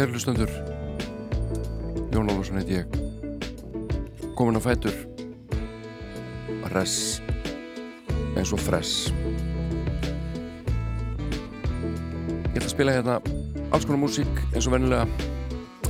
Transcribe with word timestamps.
Sælir, 0.00 0.06
gerlustundur 0.06 0.50
Jón 2.12 2.30
Ólarsson 2.30 2.56
heit 2.56 2.70
ég. 2.70 2.86
Komin 4.34 4.56
á 4.56 4.60
fætur. 4.60 4.94
Res 6.72 7.20
eins 8.36 8.52
og 8.52 8.60
fress. 8.60 9.12
Ég 12.50 12.56
ætla 12.56 12.66
að 12.66 12.72
spila 12.72 12.92
hérna 12.96 13.20
alls 13.70 13.84
konar 13.84 14.00
músík 14.00 14.40
eins 14.54 14.66
og 14.66 14.72
vennilega 14.74 15.06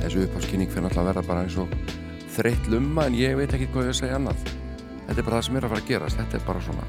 þessu 0.01 0.25
upphafskynning 0.25 0.69
fyrir 0.69 0.89
alltaf 0.89 1.01
að 1.01 1.09
verða 1.11 1.27
bara 1.27 1.45
eins 1.45 1.57
og 1.57 1.71
þreytt 2.35 2.67
lumma 2.67 3.07
en 3.07 3.15
ég 3.15 3.37
veit 3.37 3.53
ekki 3.53 3.69
hvað 3.71 3.89
ég 3.89 3.95
að 3.95 4.01
segja 4.01 4.17
annað. 4.19 4.41
Þetta 5.07 5.19
er 5.19 5.27
bara 5.29 5.37
það 5.37 5.45
sem 5.47 5.55
er 5.55 5.63
að 5.63 5.71
fara 5.73 5.81
að 5.85 5.87
gerast. 5.93 6.19
Þetta 6.19 6.37
er 6.37 6.49
bara 6.49 6.65
svona. 6.67 6.83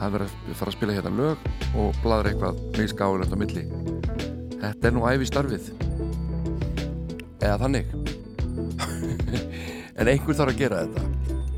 Það 0.00 0.16
verður 0.16 0.34
að 0.34 0.58
fara 0.58 0.74
að 0.74 0.78
spila 0.78 0.96
hérna 0.98 1.14
lög 1.20 1.38
og 1.76 2.02
bladra 2.02 2.32
eitthvað 2.32 2.64
mjög 2.76 2.92
skáilegt 2.96 3.36
á 3.36 3.42
milli. 3.44 3.64
Þetta 4.60 4.90
er 4.90 4.96
nú 4.96 5.06
æfi 5.06 5.30
starfið 5.30 5.70
eða 7.50 7.62
þannig. 7.66 7.86
En 10.00 10.08
einhver 10.08 10.32
þarf 10.32 10.54
að 10.54 10.60
gera 10.62 10.84
þetta. 10.86 11.02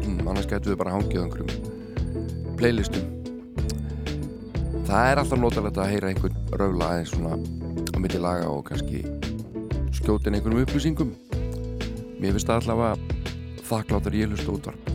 Mm, 0.02 0.22
annars 0.26 0.48
getur 0.50 0.72
við 0.72 0.78
bara 0.80 0.94
hangið 0.96 1.20
á 1.20 1.24
einhverjum 1.28 2.56
playlistum. 2.58 3.04
Það 4.88 5.10
er 5.10 5.20
alltaf 5.22 5.38
notalegt 5.38 5.78
að 5.78 5.92
heyra 5.92 6.10
einhvern 6.10 6.40
röfla 6.58 6.88
aðeins 6.88 7.12
svona 7.14 7.36
á 7.38 7.96
milli 8.02 8.18
laga 8.18 8.48
og 8.50 8.64
kannski 8.66 9.04
skjótin 9.94 10.34
einhverjum 10.34 10.64
upplýsingum. 10.64 11.14
Mér 12.18 12.34
finnst 12.34 12.50
það 12.50 12.64
allavega 12.64 13.62
þakkláttar 13.68 14.18
ég 14.18 14.32
hlust 14.32 14.50
útvarp 14.50 14.90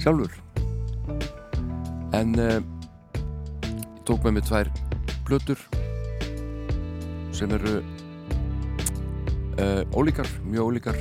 sjálfur. 0.00 0.34
En 2.18 2.34
uh, 2.34 2.58
ég 2.58 4.02
tók 4.08 4.26
með 4.26 4.40
mig 4.40 4.46
tvær 4.48 4.74
blötur 5.28 5.60
sem 7.36 7.52
eru 7.54 7.78
uh, 9.60 9.82
ólíkar, 9.94 10.28
mjög 10.44 10.70
ólíkar. 10.70 10.96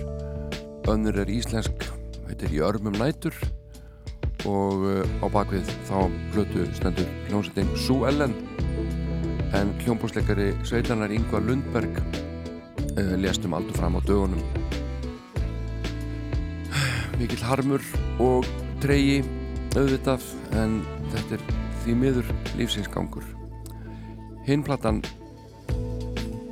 Önnur 0.89 1.17
er 1.21 1.31
íslensk 1.31 1.85
heitir 2.27 2.53
í 2.53 2.61
örmum 2.63 2.95
nætur. 2.99 3.35
Og 4.47 4.85
uh, 4.85 5.23
á 5.23 5.27
bakvið 5.31 5.71
þá 5.87 5.97
blötu 6.33 6.67
stendur 6.77 7.09
hljómsveitin 7.29 7.71
Sú 7.79 8.03
Ellen. 8.09 8.35
En 9.55 9.73
hljómbúsleikari 9.81 10.51
sveitanar 10.67 11.11
Yngvar 11.15 11.43
Lundberg 11.47 11.97
uh, 12.03 13.15
léstum 13.17 13.55
aldur 13.57 13.79
fram 13.79 13.97
á 13.97 14.01
dögunum. 14.05 14.43
Mikill 17.19 17.43
harmur 17.47 17.83
og 18.19 18.47
treyi 18.83 19.23
auðvitað 19.77 20.23
en 20.59 20.79
þetta 21.11 21.37
er 21.37 21.43
því 21.83 21.95
miður 21.95 22.31
lífsinsgangur 22.57 23.25
hinplatan 24.47 25.03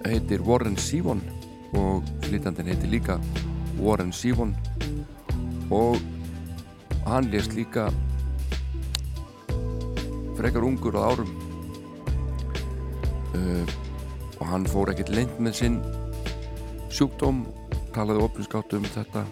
heitir 0.06 0.44
Warren 0.46 0.78
Sívon 0.78 1.24
og 1.76 2.04
flytandin 2.28 2.70
heitir 2.72 2.92
líka 2.92 3.18
Warren 3.80 4.14
Sívon 4.14 4.56
og 5.72 5.98
hann 7.06 7.32
lést 7.32 7.54
líka 7.54 7.90
frekar 10.38 10.64
ungur 10.64 10.96
á 10.96 11.02
árum. 11.12 11.30
Uh, 13.34 13.66
og 14.40 14.48
hann 14.48 14.66
fór 14.70 14.92
ekkert 14.94 15.10
lengt 15.10 15.40
með 15.42 15.58
sinn 15.62 15.78
sjúkdóm 16.94 17.46
talaði 17.96 18.24
ofinskátt 18.26 18.74
um 18.78 18.86
þetta 18.86 19.26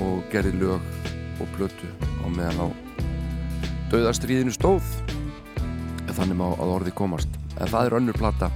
og 0.00 0.24
gerði 0.32 0.56
lög 0.60 0.84
og 1.40 1.52
plötu 1.56 1.88
á 2.24 2.26
meðan 2.28 2.64
á 2.64 2.66
dauðastriðinu 3.92 4.54
stóð. 4.54 4.84
Þannig 6.10 6.36
má 6.36 6.48
að 6.50 6.74
orði 6.74 6.92
komast. 6.96 7.40
En 7.60 7.68
það 7.70 7.86
er 7.86 7.98
önnur 8.00 8.18
plata 8.18 8.50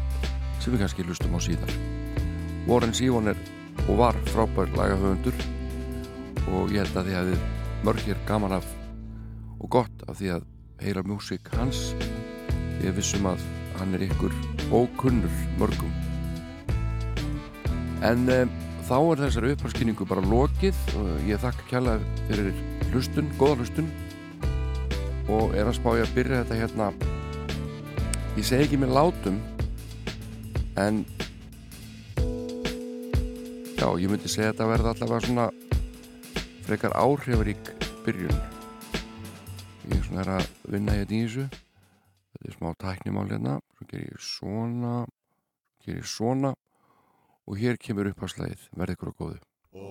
sem 0.60 0.72
við 0.72 0.84
kannski 0.84 1.06
lustum 1.06 1.36
á 1.36 1.40
síðar 1.44 1.94
Warren 2.64 2.94
Sívon 2.97 3.28
er 3.28 3.36
og 3.88 3.98
var 3.98 4.16
frábær 4.30 4.70
lagahöfundur 4.72 5.36
og 6.48 6.72
ég 6.72 6.80
held 6.80 6.97
að 6.97 7.10
því 7.10 7.16
að 7.19 7.30
þið 7.30 7.42
mörgir 7.84 8.20
gaman 8.28 8.54
af 8.56 8.69
og 9.60 9.69
gott 9.75 10.04
af 10.08 10.16
því 10.16 10.30
að 10.38 10.47
heyra 10.80 11.02
mjúsík 11.04 11.50
hans. 11.58 11.92
Ég 12.80 12.97
vissum 12.97 13.28
að 13.28 13.44
hann 13.78 13.94
er 13.97 14.04
ykkur 14.06 14.32
ókunnur 14.72 15.36
mörgum. 15.60 15.92
En 18.04 18.28
um, 18.28 18.52
þá 18.88 18.96
er 18.98 19.22
þessari 19.25 19.54
upphaldskynningu 19.54 20.08
bara 20.08 20.25
lokið. 20.25 20.81
Og 21.00 21.28
ég 21.28 21.41
þakka 21.41 21.69
kjalla 21.70 21.98
fyrir 22.28 22.52
hlustun, 22.91 23.32
góða 23.41 23.60
hlustun. 23.62 23.88
Og 25.32 25.56
er 25.56 25.69
að 25.69 25.78
spája 25.78 26.04
að 26.04 26.14
byrja 26.19 26.42
þetta 26.42 26.60
hérna. 26.60 26.91
Ég 28.36 28.48
segi 28.48 28.66
ekki 28.66 28.81
með 28.82 28.96
látum 28.98 29.41
en 30.81 31.04
já, 33.84 33.90
ég 34.00 34.08
myndi 34.08 34.30
segja 34.32 34.48
að 34.48 34.54
þetta 34.54 34.66
verði 34.70 34.90
allavega 34.90 35.26
svona 35.26 35.46
frekar 36.64 36.94
áhrifarík 36.96 37.70
byrjun. 38.06 38.38
Ég 39.84 39.98
er 39.98 40.06
svona 40.06 40.24
að 40.38 40.46
vinna 40.72 40.94
hérna 40.96 41.16
í 41.18 41.24
þessu. 41.26 41.44
Þetta 42.32 42.48
er 42.48 42.56
smá 42.56 42.70
tæknimál 42.80 43.26
hérna. 43.28 43.58
Svo 43.76 43.88
ger 43.90 44.06
ég 44.06 44.22
svona 44.24 44.94
ger 45.84 46.00
ég 46.00 46.08
svona. 46.08 46.54
Og 47.44 47.60
hér 47.60 47.76
kemur 47.76 48.08
upp 48.08 48.24
á 48.24 48.26
slæðið 48.32 48.64
verði 48.72 48.96
ykkur 48.96 49.12
á 49.12 49.18
góðu. 49.20 49.40
Ó 49.76 49.86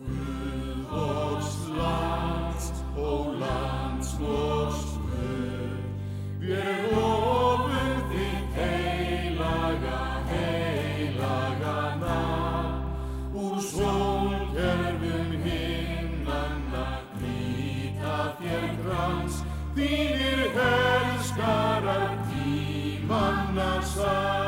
Guð 0.00 0.90
vors 0.90 1.54
lands, 1.76 2.70
ó 2.98 3.10
lands 3.38 4.14
vors 4.18 4.86
Guð, 5.06 5.78
við 6.42 6.79
krans, 19.80 19.88
þínir 19.88 20.50
helskarar 20.56 22.18
tímanna 22.30 23.82
sann. 23.82 24.39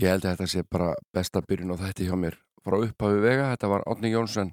Ég 0.00 0.08
held 0.08 0.24
að 0.24 0.38
þetta 0.38 0.48
sé 0.48 0.62
bara 0.64 0.92
besta 1.12 1.40
byrjun 1.44 1.74
og 1.74 1.80
þetta 1.82 2.06
hjá 2.08 2.14
mér. 2.16 2.36
Frá 2.64 2.78
upphafi 2.78 3.18
vega, 3.20 3.50
þetta 3.50 3.68
var 3.68 3.82
Átni 3.90 4.08
Jónsson 4.14 4.52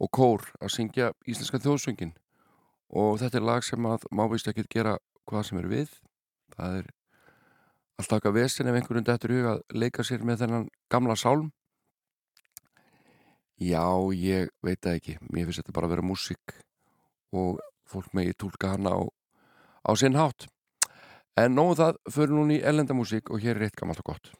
og 0.00 0.08
Kór 0.16 0.46
að 0.62 0.70
syngja 0.72 1.10
íslenska 1.28 1.60
þjóðsöngin 1.60 2.14
og 2.96 3.18
þetta 3.20 3.36
er 3.36 3.44
lag 3.44 3.66
sem 3.66 3.88
að 3.88 4.06
má 4.16 4.22
vist 4.32 4.48
ekki 4.48 4.64
gera 4.72 4.94
hvað 5.28 5.44
sem 5.48 5.60
er 5.60 5.68
við. 5.68 5.90
Það 6.54 6.76
er 6.78 6.88
alltaf 8.00 8.16
eitthvað 8.16 8.38
vesin 8.38 8.70
ef 8.70 8.78
einhverjum 8.78 9.08
dættur 9.10 9.34
hug 9.36 9.50
að 9.50 9.60
leika 9.76 10.06
sér 10.08 10.24
með 10.24 10.40
þennan 10.44 10.64
gamla 10.94 11.18
sálm. 11.20 11.52
Já, 13.60 13.84
ég 14.16 14.48
veit 14.64 14.80
það 14.80 14.98
ekki. 15.02 15.18
Mér 15.28 15.50
finnst 15.50 15.64
þetta 15.64 15.76
bara 15.76 15.90
að 15.90 15.96
vera 15.98 16.06
músík 16.14 16.56
og 17.36 17.60
fólk 17.84 18.08
megi 18.16 18.32
tólka 18.40 18.72
hana 18.72 18.96
á, 18.96 19.04
á 19.84 19.92
sinn 20.00 20.16
hátt. 20.16 20.48
En 21.36 21.52
nóðu 21.52 21.76
það 21.82 22.02
fyrir 22.08 22.36
núni 22.38 22.60
í 22.62 22.64
ellendamúsík 22.64 23.28
og 23.28 23.44
hér 23.44 23.60
er 23.60 23.68
eitt 23.68 23.76
gammalt 23.76 24.00
og 24.00 24.12
gott 24.14 24.36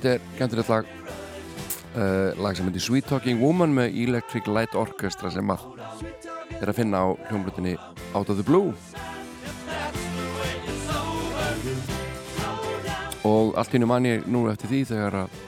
þetta 0.00 0.16
er 0.16 0.36
gæntilegt 0.38 0.70
lag. 0.72 0.86
Uh, 1.90 2.30
lag 2.40 2.56
sem 2.56 2.68
heitir 2.68 2.80
Sweet 2.80 3.08
Talking 3.10 3.40
Woman 3.42 3.74
með 3.74 3.96
Electric 4.00 4.46
Light 4.48 4.76
Orchestra 4.78 5.28
sem 5.34 5.50
að 5.52 5.66
er 6.60 6.70
að 6.70 6.78
finna 6.78 7.02
á 7.04 7.08
hljómblutinni 7.28 7.74
Out 8.14 8.30
of 8.30 8.38
the 8.38 8.46
Blue. 8.46 8.72
Og 13.26 13.52
allt 13.58 13.74
hinn 13.74 13.84
um 13.84 13.92
manni 13.92 14.16
nú 14.24 14.46
eftir 14.48 14.70
því 14.70 14.82
þegar 14.94 15.18
að 15.24 15.38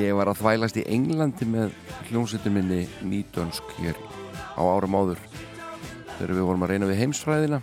ég 0.00 0.16
var 0.16 0.30
að 0.30 0.40
þvælast 0.40 0.80
í 0.80 0.86
Englandi 0.94 1.48
með 1.50 1.74
hljómsveitin 2.08 2.56
minni 2.56 2.84
nýtönsk 3.04 3.74
hér 3.82 3.98
á 4.56 4.62
árum 4.62 4.96
áður. 4.96 5.24
Þegar 6.16 6.36
við 6.38 6.46
vorum 6.46 6.64
að 6.64 6.72
reyna 6.72 6.88
við 6.88 7.02
heimsfræðina 7.02 7.60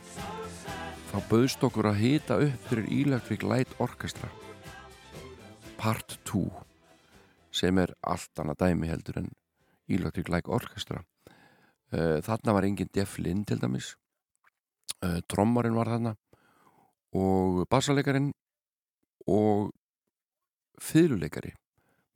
þá 1.08 1.18
bauðst 1.32 1.63
okkur 1.63 1.89
að 1.89 2.04
hýta 2.04 2.44
upp 2.44 2.68
fyrir 2.70 2.92
Electric 3.00 3.48
Light 3.48 3.74
Orchestra 3.82 4.30
Part 5.77 6.17
2 6.25 6.48
sem 7.53 7.77
er 7.77 7.91
allt 8.01 8.41
annað 8.41 8.63
dæmi 8.63 8.89
heldur 8.89 9.19
en 9.22 9.27
Electric 9.88 10.29
Light 10.34 10.50
Orchestra. 10.50 11.03
Uh, 11.93 12.17
þarna 12.25 12.55
var 12.57 12.65
enginn 12.65 12.89
Jeff 12.96 13.19
Lynn 13.22 13.46
til 13.46 13.62
dæmis. 13.62 13.93
Uh, 15.05 15.22
trommarinn 15.29 15.77
var 15.77 15.91
þarna 15.93 16.15
og 17.17 17.62
bassalegarin 17.69 18.31
og 19.29 19.69
fyrirleikari 20.81 21.53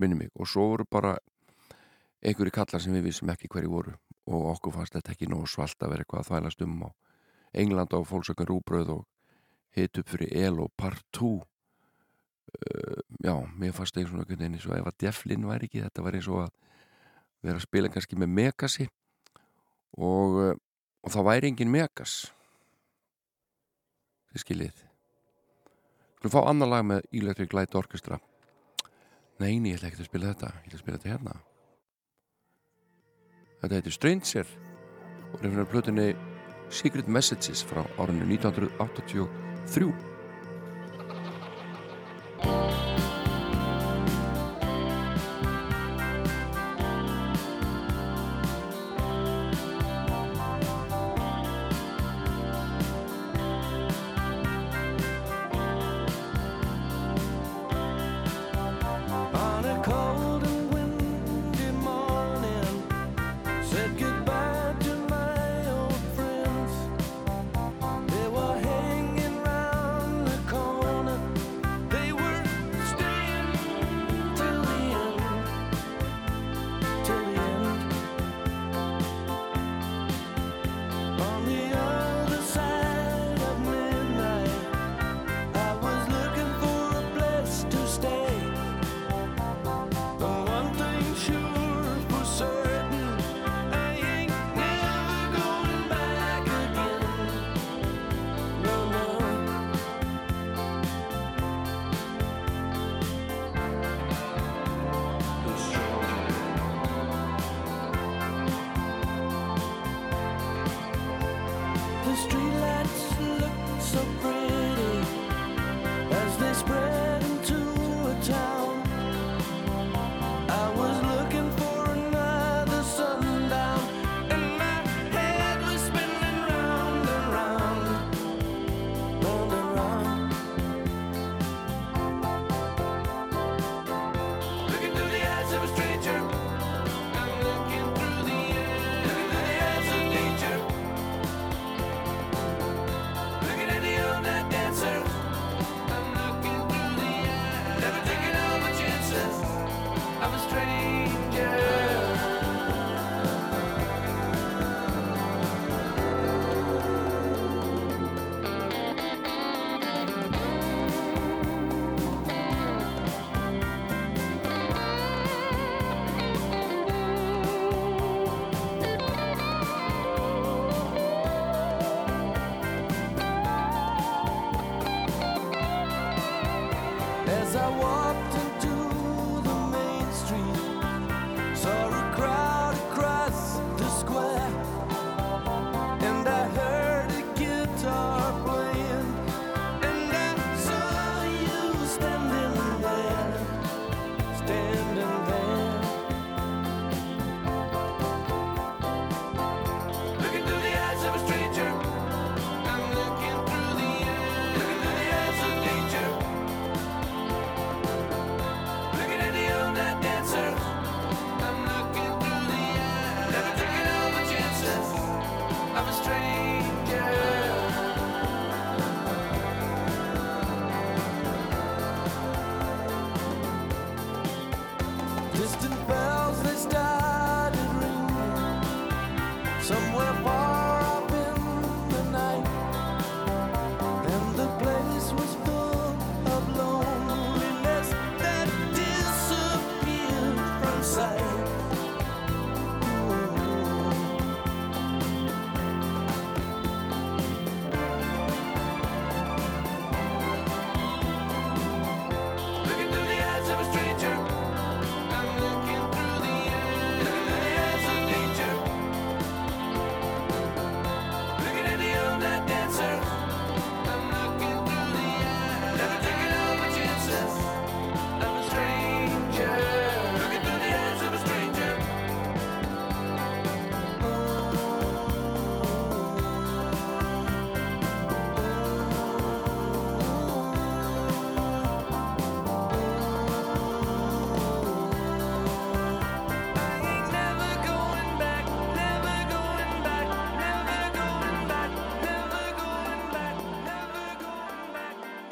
minni 0.02 0.18
mig. 0.18 0.34
Og 0.36 0.50
svo 0.50 0.72
voru 0.74 0.88
bara 0.90 1.14
einhverju 2.22 2.54
kallar 2.58 2.82
sem 2.82 2.98
við 2.98 3.12
vissum 3.12 3.30
ekki 3.34 3.50
hverju 3.52 3.72
voru 3.72 3.96
og 4.32 4.50
okkur 4.56 4.76
fannst 4.80 4.98
þetta 4.98 5.14
ekki 5.14 5.30
nóg 5.30 5.48
svalt 5.50 5.78
að 5.82 5.94
vera 5.94 6.06
eitthvað 6.06 6.26
að 6.26 6.32
þvælast 6.32 6.66
um 6.66 6.84
á 6.86 6.90
England 7.62 7.94
á 7.94 8.00
fólksökun 8.10 8.50
rúbröð 8.50 8.94
og 8.98 9.08
hit 9.78 10.02
upp 10.02 10.12
fyrir 10.12 10.34
ELO 10.50 10.70
Part 10.78 11.06
2 11.14 11.38
Uh, 12.52 13.00
já, 13.22 13.36
mér 13.58 13.76
fannst 13.78 13.96
það 13.96 14.04
einhvern 14.04 14.28
veginn 14.30 14.58
eins 14.58 14.68
og 14.68 14.76
ef 14.78 14.90
að 14.90 15.00
Deflin 15.06 15.48
væri 15.50 15.70
ekki, 15.70 15.84
þetta 15.86 16.06
var 16.06 16.18
eins 16.18 16.30
og 16.32 16.44
að 16.46 16.52
vera 17.42 17.58
að 17.58 17.66
spila 17.66 17.92
kannski 17.92 18.20
með 18.20 18.34
Megasi 18.38 18.88
og, 19.98 20.38
uh, 20.42 20.56
og 21.02 21.14
það 21.14 21.28
væri 21.30 21.52
engin 21.52 21.74
Megas. 21.74 22.16
Þið 24.32 24.46
skiljið. 24.46 24.84
Skulum 26.18 26.36
fá 26.36 26.42
annar 26.46 26.70
lag 26.70 26.86
með 26.88 27.08
Electric 27.18 27.56
Light 27.58 27.76
Orchestra. 27.76 28.20
Neini, 29.42 29.72
ég 29.74 29.80
ætla 29.80 29.90
ekki 29.90 30.04
að 30.04 30.12
spila 30.12 30.34
þetta. 30.34 30.52
Ég 30.54 30.70
ætla 30.70 30.78
að 30.78 30.84
spila 30.84 31.00
þetta 31.00 31.14
hérna. 31.16 31.40
Þetta 33.62 33.78
heitir 33.78 33.96
Stranger 33.98 34.54
og 35.32 35.42
fyrir 35.42 35.68
plötunni 35.74 36.08
Secret 36.72 37.10
Messages 37.10 37.66
frá 37.68 37.84
árinu 37.98 38.30
1983. 38.30 40.11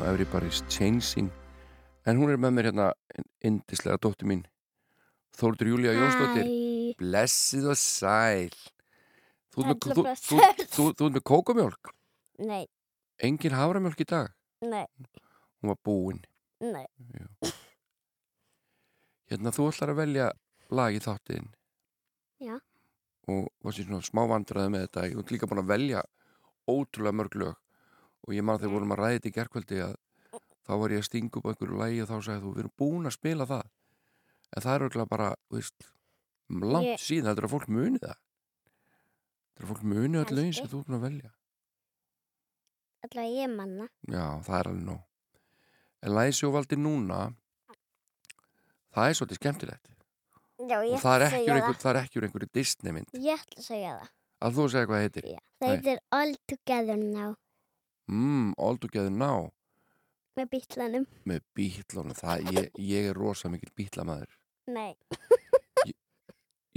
og 0.00 0.06
Everybody's 0.08 0.64
Changing. 0.72 1.28
En 2.08 2.16
hún 2.16 2.30
er 2.32 2.38
með 2.40 2.54
mér 2.56 2.68
hérna 2.70 2.86
indislega 3.44 3.98
dóttu 4.00 4.24
mín 4.28 4.46
Þórdur 5.36 5.68
Júlia 5.74 5.92
Jónsdóttir. 5.94 6.48
Blessið 6.98 7.68
og 7.70 7.78
sæl. 7.78 8.56
Þú 9.52 9.66
ert 9.68 11.04
með 11.04 11.22
kókumjólk? 11.28 11.92
Nei. 12.48 12.64
Engin 13.20 13.56
haframjólk 13.56 14.00
í 14.00 14.08
dag? 14.08 14.32
Nei. 14.64 14.86
Hún 15.60 15.74
var 15.74 15.80
búinn 15.84 16.22
Nei. 16.60 16.86
Já. 17.16 17.52
Hérna 19.30 19.52
þú 19.52 19.68
ætlar 19.70 19.92
að 19.92 20.00
velja 20.00 20.28
lagi 20.72 21.00
þáttiðin 21.04 21.48
Já. 22.40 22.56
Og 23.28 23.50
var 23.60 23.76
sér 23.76 23.88
svona 23.88 24.04
smá 24.04 24.24
vandraði 24.28 24.72
með 24.72 24.86
þetta. 24.86 25.08
Og 25.20 25.32
líka 25.32 25.48
búin 25.48 25.60
að 25.60 25.72
velja 25.74 26.04
ótrúlega 26.70 27.16
mörg 27.20 27.36
lög 27.36 27.58
og 28.26 28.36
ég 28.36 28.44
man 28.44 28.56
að 28.56 28.64
þegar 28.64 28.70
mm. 28.70 28.78
vorum 28.78 28.94
að 28.94 29.00
ræði 29.00 29.18
þetta 29.18 29.30
í 29.30 29.36
gerkvöldi 29.38 29.80
að 29.86 29.94
mm. 29.94 30.44
þá 30.66 30.72
var 30.82 30.94
ég 30.94 31.02
að 31.02 31.08
stinga 31.08 31.40
upp 31.40 31.46
á 31.46 31.50
einhverju 31.52 31.80
lægi 31.80 32.02
og 32.04 32.10
þá 32.10 32.16
sagði 32.16 32.42
þú, 32.44 32.54
við 32.54 32.64
erum 32.64 32.76
búin 32.82 33.10
að 33.10 33.16
spila 33.16 33.48
það. 33.50 33.66
En 34.50 34.64
það 34.64 34.72
er 34.74 34.84
auðvitað 34.84 35.10
bara, 35.10 35.28
veist 35.54 35.90
langt 36.50 36.90
ég... 36.90 37.02
síðan, 37.02 37.30
þetta 37.30 37.42
er 37.44 37.48
að 37.48 37.54
fólk 37.54 37.68
muni 37.70 38.00
það. 38.02 38.16
Þetta 39.50 39.62
er 39.62 39.66
að 39.66 39.72
fólk 39.74 39.84
muni 39.92 40.20
öll 40.20 40.34
lögin 40.38 40.56
sem 40.56 40.70
þú 40.70 40.82
erum 40.84 40.98
að 40.98 41.06
velja. 41.06 41.30
Alltaf 43.00 43.30
ég 43.32 43.54
manna. 43.54 43.86
Já, 44.10 44.24
það 44.44 44.58
er 44.58 44.70
alveg 44.70 44.88
nóg. 44.90 45.06
En 46.00 46.14
lægisjóvaldi 46.16 46.78
núna 46.80 47.20
það 48.94 49.06
er 49.06 49.18
svolítið 49.18 49.40
skemmtilegt. 49.40 49.90
Já, 50.60 50.76
og 50.76 50.98
það 51.00 51.22
er 51.24 51.26
ekki 51.30 51.40
úr 51.48 51.56
einhverju 51.56 52.26
einhver 52.26 52.44
Disneymynd 52.52 53.14
Ég 53.16 53.40
ætla 53.40 53.62
að 53.62 53.64
segja 53.64 53.92
það. 53.96 54.10
Að 54.40 54.56
þú 54.56 54.66
segja 54.72 54.88
hvað 54.90 55.04
heitir. 55.04 55.28
Já, 55.30 55.38
það 55.60 55.72
heitir 55.74 56.02
All 56.18 56.34
Together 56.50 57.00
Now. 57.00 57.30
Mm, 58.10 58.52
all 58.58 58.78
together 58.82 59.10
now. 59.10 59.52
Með 60.38 60.48
bítlanum. 60.54 61.06
Með 61.28 61.44
bítlanum, 61.54 62.16
það, 62.18 62.48
ég, 62.56 62.68
ég 62.82 63.10
er 63.10 63.18
rosa 63.18 63.50
mikil 63.52 63.70
bítlamæður. 63.78 64.32
Nei. 64.70 64.94
ég, 65.88 65.94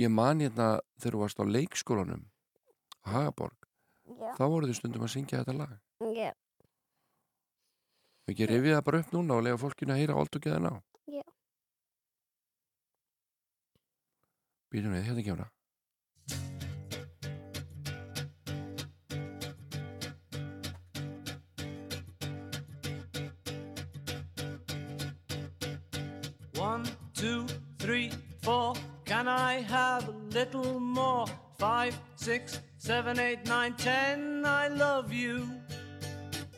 ég 0.03 0.13
man 0.13 0.43
hérna 0.43 0.67
þegar 0.99 1.17
þú 1.17 1.21
varst 1.23 1.41
á 1.41 1.45
leikskólanum, 1.47 2.23
Hagaborg, 3.09 3.67
Já. 4.09 4.31
þá 4.37 4.43
voru 4.45 4.69
þið 4.69 4.79
stundum 4.79 5.05
að 5.07 5.13
syngja 5.15 5.41
þetta 5.41 5.57
lag. 5.57 5.75
Já. 6.13 6.31
Við 8.29 8.39
gerum 8.39 8.63
við 8.63 8.77
það 8.77 8.85
bara 8.87 9.01
upp 9.03 9.15
núna 9.15 9.37
og 9.37 9.45
lega 9.47 9.59
fólkinu 9.59 9.95
að 9.95 10.03
heyra 10.03 10.19
all 10.19 10.29
together 10.31 10.61
now. 10.63 10.79
Já. 11.11 11.23
Býtum 14.73 14.93
við, 14.95 15.05
hérna 15.09 15.25
kemur 15.25 15.45
það. 15.45 15.51
Can 29.23 29.31
I 29.31 29.61
have 29.61 30.09
a 30.09 30.15
little 30.33 30.81
more? 30.81 31.25
Five, 31.57 31.97
six, 32.17 32.59
seven, 32.77 33.17
eight, 33.19 33.45
nine, 33.45 33.73
ten. 33.75 34.45
I 34.45 34.67
love 34.67 35.13
you. 35.13 35.47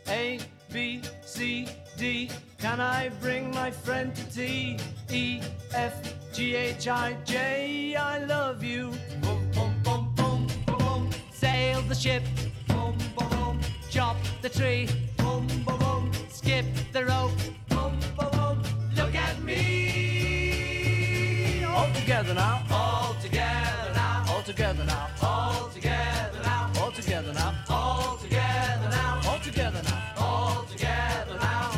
A, 0.08 0.40
B, 0.74 1.04
C, 1.24 1.68
D. 1.96 2.32
Can 2.58 2.82
I 2.82 3.10
bring 3.22 3.52
my 3.52 3.70
friend 3.70 4.16
to 4.16 4.24
tea? 4.34 4.80
E, 5.12 5.42
F, 5.76 5.94
G, 6.34 6.56
H, 6.56 6.88
I, 6.88 7.16
J. 7.24 7.96
I 7.98 8.26
love 8.26 8.64
you. 8.64 8.92
Boom, 9.22 9.48
boom, 9.52 9.76
boom, 9.84 10.12
boom, 10.16 10.48
boom, 10.66 10.80
boom. 10.80 11.10
Sail 11.32 11.84
the 11.84 11.94
ship. 11.94 12.24
Boom, 12.68 12.98
boom, 13.16 13.30
boom. 13.30 13.60
Chop 13.92 14.18
the 14.42 14.50
tree. 14.50 14.90
Boom, 15.18 15.46
boom, 15.68 15.78
boom. 15.78 16.12
Skip 16.32 16.66
the 16.94 17.06
rope 17.06 17.55
together 22.06 22.36
now. 22.36 22.62
All 22.70 23.16
together 23.20 23.92
now. 23.96 24.26
All 24.30 24.44
together 24.44 24.84
now. 24.84 25.08
All 25.24 25.70
together 25.70 26.40
now. 26.44 26.72
All 26.80 26.92
together 26.92 27.34
now. 27.34 27.56
All 27.68 28.18
together 28.18 28.90
now. 28.92 29.22
All 29.26 29.40
together 29.40 29.82
now. 29.84 30.14
All 30.20 30.64
together 30.66 31.36
now. 31.42 31.72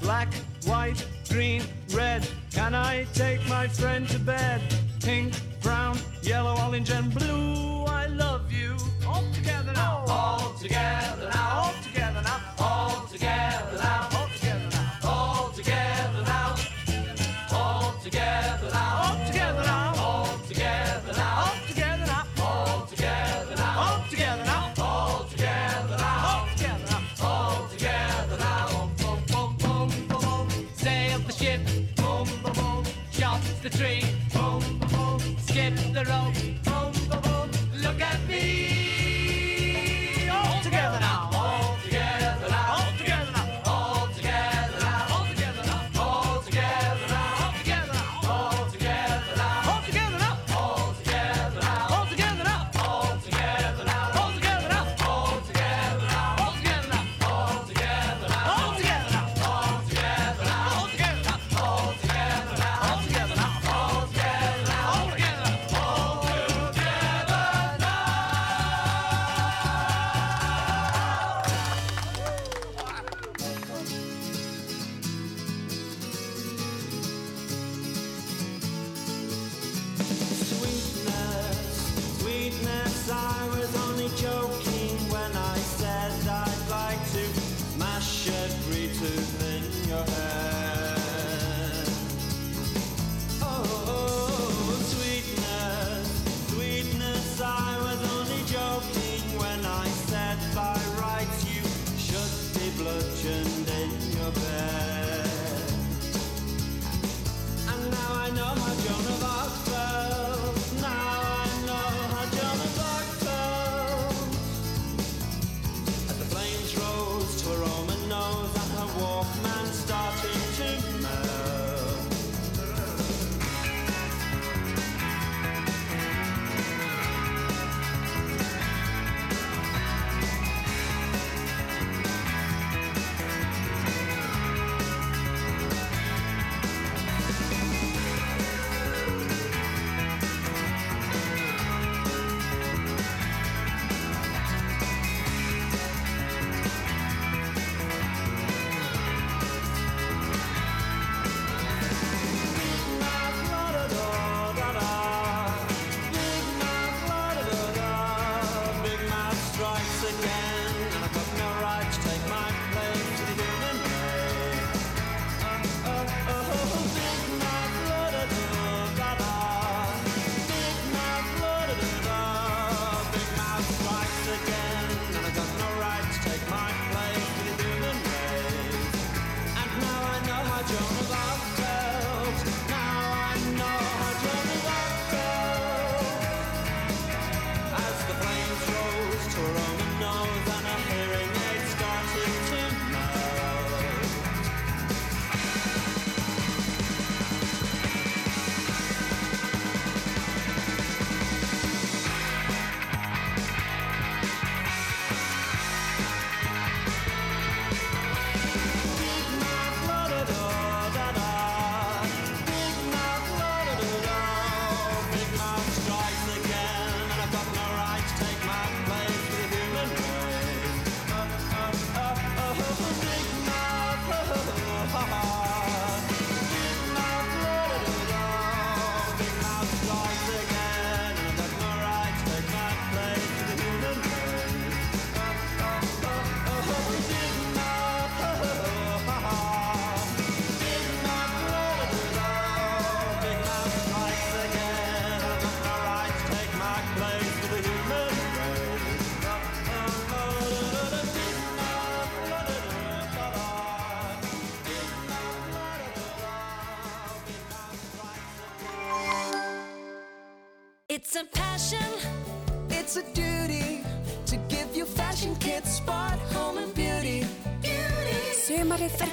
Black, 0.00 0.32
white, 0.64 1.04
green, 1.28 1.64
red. 1.92 2.24
Can 2.52 2.76
I 2.76 3.04
take 3.14 3.44
my 3.48 3.66
friend 3.66 4.08
to 4.10 4.20
bed? 4.20 4.60
Pink, 5.02 5.34
brown, 5.60 5.98
yellow, 6.22 6.56
orange, 6.64 6.90
and 6.90 7.12
blue. 7.12 7.84
I 7.86 8.06
love 8.06 8.52
you. 8.52 8.76
All 9.08 9.24
together 9.34 9.72
now. 9.72 10.04
All 10.06 10.52
together. 10.60 11.31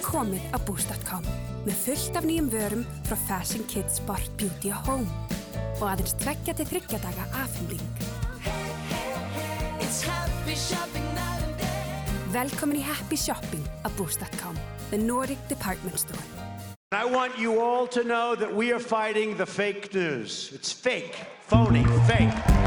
Komið 0.10 0.42
á 0.50 0.58
Boost.com 0.66 1.26
með 1.68 1.76
fullt 1.84 2.18
af 2.18 2.26
nýjum 2.26 2.50
vörum 2.50 2.86
frá 3.06 3.16
Fashion 3.28 3.66
Kids 3.70 4.00
Sport 4.02 4.32
Beauty 4.42 4.72
og 4.74 4.88
Home 4.88 5.08
og 5.80 5.86
aðeins 5.92 6.16
tveggja 6.18 6.56
til 6.58 6.66
þryggja 6.72 7.00
daga 7.04 7.28
day. 7.70 7.82
Velkomin 12.34 12.78
í 12.82 12.84
Happy 12.86 13.18
Shopping 13.18 13.66
á 13.86 13.90
Boost.com, 13.98 14.58
the 14.90 14.98
Nordic 14.98 15.38
Department 15.50 16.00
Store. 16.00 16.26
I 16.92 17.06
want 17.06 17.38
you 17.38 17.62
all 17.62 17.88
to 17.88 18.04
know 18.04 18.36
that 18.36 18.50
we 18.54 18.74
are 18.74 18.80
fighting 18.80 19.38
the 19.38 19.46
fake 19.46 19.94
news. 19.94 20.52
It's 20.54 20.72
fake, 20.72 21.16
phony, 21.46 21.86
fake. 22.08 22.59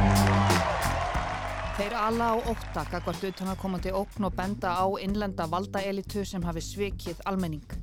Þeir 1.82 1.96
ala 1.98 2.26
á 2.30 2.34
ótta 2.46 2.82
gagvart 2.86 3.24
utanakomandi 3.26 3.90
ókn 3.90 4.28
og 4.28 4.36
benda 4.38 4.70
á 4.70 4.86
innlenda 5.02 5.48
valdaelitu 5.50 6.22
sem 6.22 6.44
hafi 6.46 6.62
svikið 6.62 7.24
almenning. 7.26 7.74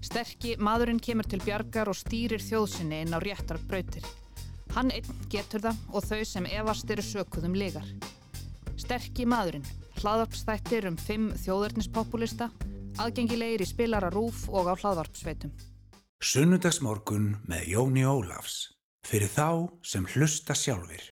Sterki 0.00 0.54
maðurinn 0.56 1.02
kemur 1.04 1.28
til 1.28 1.42
bjargar 1.44 1.90
og 1.92 1.98
stýrir 1.98 2.40
þjóðsynni 2.40 3.02
inn 3.04 3.12
á 3.12 3.20
réttar 3.20 3.60
brautir. 3.68 4.08
Hann 4.72 4.88
einn 4.96 5.20
getur 5.28 5.66
það 5.66 5.84
og 5.92 6.08
þau 6.08 6.24
sem 6.32 6.48
efast 6.48 6.96
eru 6.96 7.04
sökuðum 7.04 7.60
ligar. 7.60 7.84
Sterki 8.80 9.28
maðurinn, 9.28 9.68
hlaðvarpstættir 10.00 10.88
um 10.88 10.96
fimm 10.96 11.28
þjóðurnispopulista, 11.44 12.48
aðgengilegir 13.04 13.66
í 13.66 13.68
spilara 13.68 14.08
rúf 14.16 14.46
og 14.48 14.72
á 14.72 14.74
hlaðvarpsveitum. 14.80 15.52
Sunnudagsmorgun 16.24 17.34
með 17.52 17.74
Jóni 17.76 18.08
Ólafs. 18.08 18.70
Fyrir 19.04 19.28
þá 19.28 19.68
sem 19.84 20.08
hlusta 20.08 20.56
sjálfur. 20.56 21.11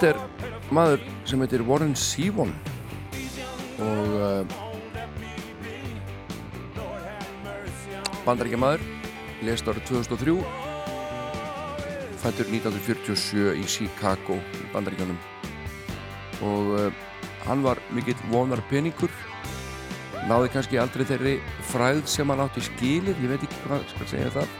Þetta 0.00 0.16
er 0.16 0.68
maður 0.72 1.02
sem 1.28 1.42
heitir 1.44 1.60
Warren 1.68 1.90
Zevon 1.92 2.54
og 3.84 4.14
uh, 4.16 4.54
bandaríkja 8.24 8.60
maður 8.62 8.86
lest 9.44 9.68
árið 9.68 9.84
2003 9.90 10.38
fættur 12.22 12.48
1947 12.48 13.60
í 13.60 13.66
Chicago 13.68 14.38
í 14.40 14.70
bandaríkjanum 14.72 15.20
og 16.48 16.72
uh, 16.78 16.88
hann 17.44 17.60
var 17.68 17.84
mikill 17.92 18.16
vonar 18.32 18.64
peningur 18.72 19.12
náði 20.32 20.48
kannski 20.56 20.80
aldrei 20.80 21.04
þeirri 21.12 21.36
fræð 21.74 22.06
sem 22.08 22.32
hann 22.32 22.46
átti 22.48 22.64
skilið, 22.70 23.20
ég 23.20 23.36
veit 23.36 23.44
ekki 23.44 23.62
hvað 23.68 23.84
skal 23.92 24.12
segja 24.16 24.34
það. 24.40 24.58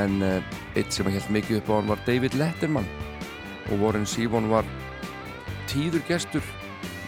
En 0.00 0.20
uh, 0.24 0.52
eitt 0.72 0.88
sem 0.88 1.04
hann 1.04 1.20
held 1.20 1.32
mikið 1.36 1.60
upp 1.60 1.68
á 1.68 1.76
hann 1.82 1.92
var 1.92 2.06
David 2.08 2.40
Letterman 2.40 2.88
og 3.70 3.82
Warren 3.82 4.06
Zevon 4.08 4.50
var 4.50 4.66
tíður 5.70 6.04
gestur 6.08 6.46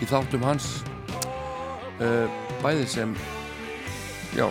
í 0.02 0.08
þáttum 0.08 0.44
hans 0.46 0.82
uh, 2.00 2.28
bæði 2.62 2.86
sem 2.90 3.16
já, 4.36 4.46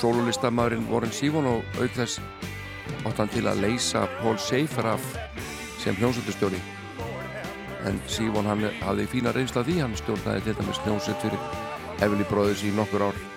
sólulistamæðurinn 0.00 0.88
Warren 0.92 1.14
Zevon 1.14 1.50
og 1.56 1.76
auk 1.80 1.98
þess 1.98 2.20
átt 3.04 3.20
hann 3.20 3.32
til 3.32 3.44
að 3.48 3.62
leysa 3.64 4.06
Paul 4.20 4.38
Schaefer 4.40 4.94
af 4.94 5.12
sem 5.82 5.96
hljómsveitustjóri 6.00 6.62
en 7.88 8.00
Zevon 8.08 8.48
hann 8.48 8.64
hafði 8.80 9.06
fína 9.12 9.34
reynsla 9.34 9.64
því. 9.66 9.78
Hann 9.84 9.96
stjórnaði 9.98 10.48
til 10.48 10.58
dæmis 10.60 10.80
hljómsveit 10.86 11.24
fyrir 11.24 12.04
Everly 12.04 12.26
Brothers 12.30 12.64
í 12.64 12.72
nokkur 12.74 13.10
ár 13.10 13.33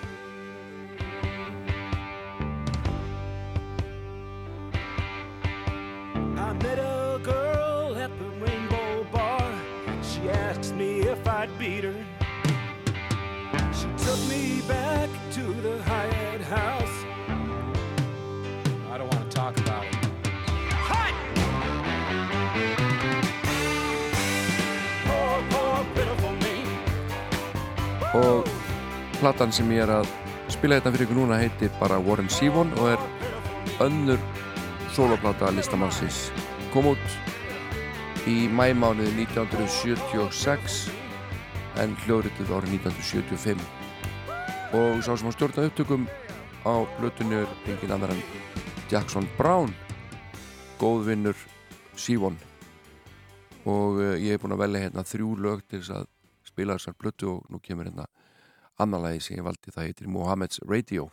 platan 29.48 29.56
sem 29.56 29.70
ég 29.72 29.80
er 29.86 29.92
að 30.02 30.08
spila 30.52 30.76
þetta 30.76 30.92
fyrir 30.92 31.06
ykkur 31.08 31.18
núna 31.22 31.38
heitir 31.40 31.70
bara 31.80 32.00
Warren 32.04 32.28
Zevon 32.28 32.72
og 32.82 32.90
er 32.92 33.00
önnur 33.80 34.20
soloplata 34.92 35.52
listamannsins. 35.56 36.32
Kom 36.74 36.90
út 36.92 37.00
í 38.28 38.50
mæmánuði 38.52 39.14
1976 39.24 40.90
en 41.80 41.96
hljóðrituð 42.04 42.52
árið 42.58 42.76
1975 42.82 43.64
og 44.76 45.00
sá 45.06 45.16
sem 45.16 45.32
á 45.32 45.36
stjórna 45.38 45.70
upptökum 45.70 46.10
á 46.68 46.84
blötunni 47.00 47.40
er 47.40 47.48
engin 47.72 47.96
annar 47.96 48.12
en 48.12 48.24
Jackson 48.92 49.30
Brown 49.38 49.72
góðvinnur 50.82 51.40
Zevon 51.96 52.36
og 53.64 54.02
uh, 54.02 54.20
ég 54.20 54.36
hef 54.36 54.44
búin 54.44 54.58
að 54.58 54.66
velja 54.66 54.84
hérna 54.88 55.08
þrjú 55.08 55.36
lög 55.40 55.64
til 55.70 55.80
þess 55.80 55.96
að 56.02 56.12
spila 56.44 56.76
þessar 56.76 57.00
blötu 57.00 57.38
og 57.38 57.48
nú 57.48 57.64
kemur 57.64 57.88
hérna 57.88 58.10
annar 58.78 59.02
lagi 59.02 59.20
sem 59.26 59.38
ég 59.38 59.46
valdi 59.46 59.74
það 59.74 59.88
heitir 59.90 60.12
Mohammed's 60.12 60.60
Radio 60.66 61.10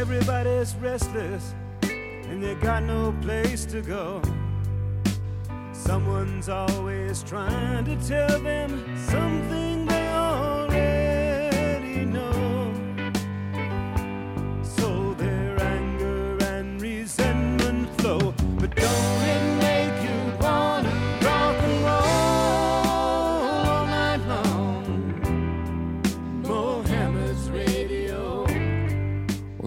Everybody's 0.00 0.74
restless 0.76 1.54
and 1.82 2.42
they 2.42 2.54
got 2.54 2.82
no 2.84 3.12
place 3.20 3.64
to 3.66 3.82
go. 3.82 4.22
Someone's 5.72 6.48
always 6.48 7.22
trying 7.22 7.84
to 7.84 7.96
tell 8.08 8.38
them 8.40 8.96
something 8.96 9.89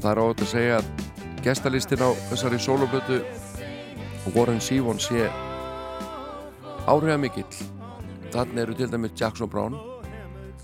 og 0.04 0.10
það 0.10 0.18
er 0.18 0.20
ótt 0.28 0.42
að 0.44 0.50
segja 0.52 0.78
að 0.82 0.88
gestalistin 1.46 2.02
á 2.04 2.10
þessari 2.28 2.58
soloplötu 2.60 3.18
Warren 4.36 4.60
Zevon 4.60 4.98
sé 5.00 5.30
áhrifa 6.92 7.16
mikill 7.24 7.62
þannig 8.34 8.60
eru 8.66 8.76
til 8.76 8.90
dæmis 8.92 9.14
Jackson 9.16 9.48
Brown 9.48 9.78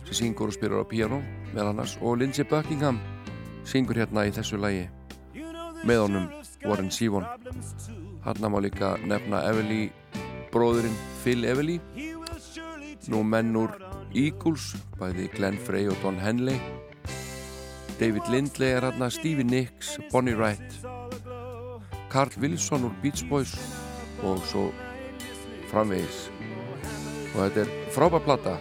sem 0.02 0.18
syngur 0.18 0.52
og 0.52 0.58
spyrir 0.58 0.84
á 0.84 0.92
piano 0.92 1.22
vel 1.54 1.70
annars 1.70 1.96
og 2.02 2.20
Lindsey 2.20 2.44
Buckingham 2.44 3.00
syngur 3.64 4.02
hérna 4.02 4.26
í 4.28 4.34
þessu 4.36 4.60
lagi 4.60 4.90
með 5.88 6.04
honum 6.04 6.28
Warren 6.66 6.92
Sívon 6.92 7.24
hann 8.26 8.44
má 8.52 8.60
líka 8.60 8.98
nefna 9.08 9.46
Everly 9.48 9.88
bróðurinn 10.52 11.00
Phil 11.24 11.48
Everly 11.48 11.80
nú 13.08 13.24
menn 13.24 13.56
úr 13.56 13.72
Eagles 14.12 14.74
bæði 15.00 15.32
Glenn 15.38 15.64
Frey 15.64 15.88
og 15.88 15.96
Don 16.04 16.20
Henley 16.20 16.60
David 18.00 18.30
Lindley 18.32 18.68
er 18.72 18.82
hérna 18.82 19.10
Stevie 19.10 19.44
Nicks, 19.44 19.98
Bonnie 20.12 20.36
Wright 20.36 20.80
Carl 22.10 22.30
Wilson 22.42 22.84
úr 22.84 22.94
Beach 23.02 23.26
Boys 23.30 23.54
og 24.24 24.42
svo 24.48 24.72
framvegis. 25.70 26.30
Og 27.36 27.44
þetta 27.44 27.62
er 27.62 27.70
frábær 27.94 28.24
plata. 28.26 28.58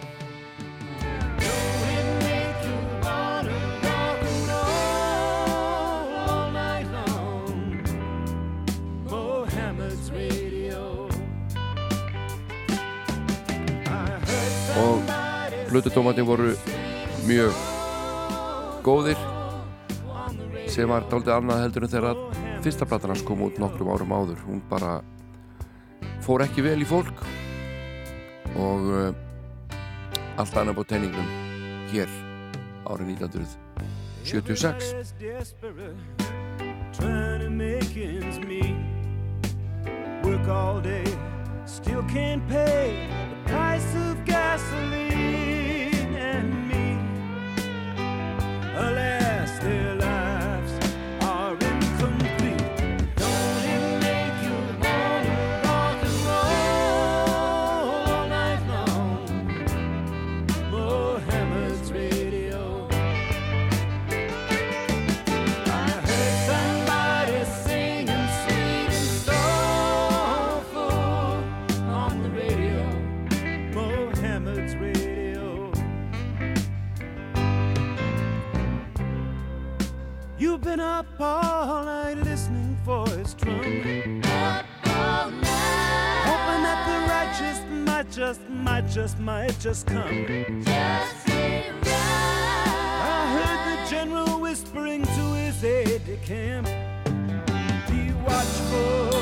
Og 14.79 15.03
Blututómatinn 15.69 16.27
voru 16.29 16.53
mjög 17.27 17.78
góðir 18.85 19.19
sem 20.69 20.89
var 20.89 21.05
dálítið 21.09 21.33
annað 21.35 21.63
heldur 21.63 21.85
en 21.85 21.93
þegar 21.93 22.19
fyrsta 22.63 22.85
platan 22.89 23.13
hans 23.13 23.23
kom 23.25 23.41
út 23.45 23.57
nokkrum 23.61 23.91
árum 23.93 24.13
áður. 24.13 24.39
Hún 24.45 24.61
bara 24.69 24.99
fór 26.25 26.43
ekki 26.45 26.61
vel 26.65 26.79
í 26.83 26.87
fólk 26.87 27.23
og 28.59 28.89
uh, 28.89 29.13
allt 30.39 30.57
annað 30.61 30.81
á 30.81 30.83
teiningnum 30.93 31.29
hér 31.93 32.09
árið 32.89 33.13
1976 33.19 34.93
Trying 36.99 37.39
to 37.39 37.49
make 37.49 37.95
ends 37.95 38.39
meet. 38.39 38.75
Work 40.23 40.47
all 40.49 40.81
day, 40.81 41.05
still 41.65 42.03
can't 42.03 42.45
pay 42.49 43.07
the 43.29 43.49
price 43.49 43.95
of 43.95 44.25
gasoline 44.25 45.08
early. 48.79 49.28
Just, 88.29 88.49
might 88.49 88.87
just, 88.87 89.19
might 89.19 89.59
just 89.59 89.87
come. 89.87 90.27
Just 90.63 91.29
I 93.07 93.25
heard 93.33 93.61
the 93.71 93.89
general 93.89 94.39
whispering 94.39 95.03
to 95.03 95.33
his 95.33 95.63
aide 95.63 96.05
de 96.05 96.17
camp. 96.17 96.67
Be 97.89 98.13
watchful 98.27 99.18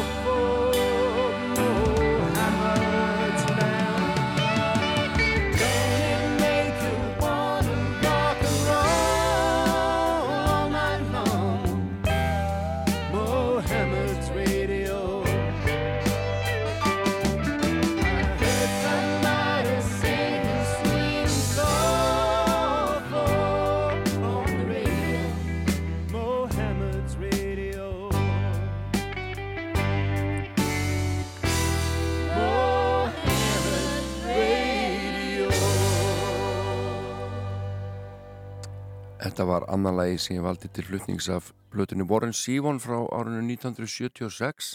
Þetta 39.37 39.51
var 39.53 39.65
annan 39.69 39.93
lagi 39.93 40.15
sem 40.17 40.33
ég 40.33 40.41
valdi 40.41 40.65
til 40.73 40.81
flutnings 40.87 41.27
af 41.29 41.51
blötunni 41.69 42.07
Warren 42.09 42.31
Sívon 42.33 42.79
frá 42.81 42.95
árinu 43.13 43.43
1976 43.45 44.69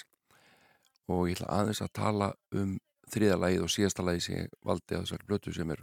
og 1.11 1.25
ég 1.27 1.35
ætla 1.35 1.49
aðeins 1.51 1.81
að 1.83 1.91
tala 1.99 2.29
um 2.55 2.77
þriða 3.11 3.41
lagið 3.43 3.65
og 3.65 3.73
síðasta 3.75 4.05
lagi 4.07 4.23
sem 4.23 4.37
ég 4.37 4.53
valdi 4.63 4.95
að 4.95 5.03
þessari 5.03 5.27
blötu 5.27 5.55
sem 5.57 5.73
er 5.75 5.83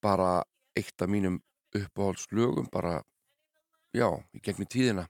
bara 0.00 0.30
eitt 0.72 1.04
af 1.04 1.12
mínum 1.12 1.36
uppáhaldslögum 1.76 2.70
bara, 2.72 2.94
já, 3.92 4.08
í 4.32 4.40
gegnum 4.40 4.72
tíðina. 4.72 5.04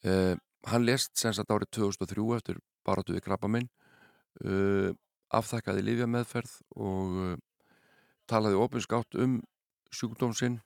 Uh, 0.00 0.40
hann 0.64 0.88
lest 0.88 1.12
sem 1.20 1.36
sagt 1.36 1.52
árið 1.52 1.74
2003 1.76 2.26
eftir 2.38 2.62
baráttu 2.88 3.18
við 3.18 3.26
krabba 3.28 3.52
minn 3.52 3.68
uh, 4.48 4.96
afþakkaði 5.28 5.84
lifja 5.90 6.08
meðferð 6.08 6.56
og 6.80 7.22
uh, 7.26 7.38
talaði 8.24 8.64
opinskátt 8.64 9.20
um 9.20 9.42
sjúkdóm 9.92 10.32
sinn 10.32 10.62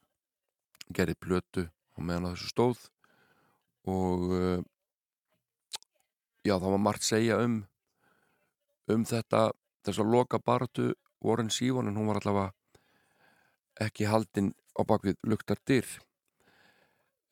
gerði 0.93 1.17
plötu 1.21 1.65
á 1.69 1.99
meðan 2.01 2.33
þessu 2.33 2.51
stóð 2.51 2.83
og 3.89 4.25
uh, 4.35 4.61
já 6.45 6.57
það 6.57 6.71
var 6.75 6.83
margt 6.83 7.07
segja 7.07 7.39
um 7.45 7.63
um 8.93 9.05
þetta 9.09 9.47
þess 9.85 10.03
að 10.03 10.13
loka 10.13 10.41
baratu 10.41 10.93
Warren 11.25 11.51
Sívon 11.53 11.89
en 11.89 11.97
hún 11.97 12.11
var 12.11 12.21
allavega 12.21 12.53
ekki 13.81 14.09
haldinn 14.09 14.53
á 14.77 14.83
bakvið 14.87 15.17
luktar 15.25 15.59
dyr. 15.67 15.87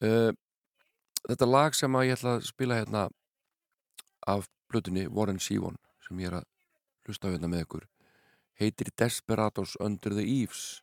Uh, 0.03 0.33
þetta 1.29 1.49
lag 1.49 1.77
sem 1.77 1.95
að 1.95 2.09
ég 2.09 2.17
ætla 2.17 2.37
að 2.39 2.49
spila 2.49 2.81
hérna 2.81 3.05
af 4.27 4.49
plötunni 4.73 5.07
Warren 5.09 5.41
Sívon 5.43 5.77
sem 6.07 6.19
ég 6.25 6.33
er 6.33 6.41
að 6.41 6.49
hlusta 7.07 7.31
hérna 7.31 7.51
með 7.53 7.67
ykkur 7.67 7.89
heitir 8.63 8.93
Desperados 8.99 9.77
Under 9.81 10.15
the 10.15 10.25
Eaves. 10.25 10.83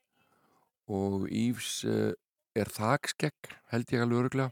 Og 0.89 1.27
Eaves 1.31 1.83
uh, 1.85 2.13
er 2.61 2.71
þakskegg 2.73 3.53
held 3.71 3.93
ég 3.93 4.03
alveg 4.03 4.23
öruglega 4.23 4.51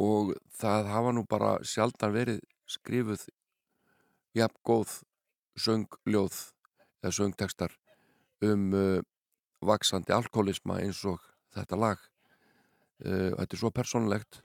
og 0.00 0.32
það 0.56 0.88
hafa 0.94 1.12
nú 1.12 1.26
bara 1.28 1.52
sjaldan 1.66 2.14
verið 2.14 2.40
skrifuð 2.70 3.26
jafn 4.36 4.60
góð 4.64 5.00
söngljóð 5.60 6.36
eða 7.02 7.16
söngtekstar 7.16 7.74
um 8.46 8.70
uh, 8.72 9.00
vaksandi 9.60 10.14
alkoholisma 10.16 10.78
eins 10.80 11.02
og 11.04 11.20
þetta 11.52 11.76
lag. 11.76 11.98
Uh, 13.04 13.32
þetta 13.36 13.56
er 13.56 13.60
svo 13.60 13.72
persónulegt 13.74 14.40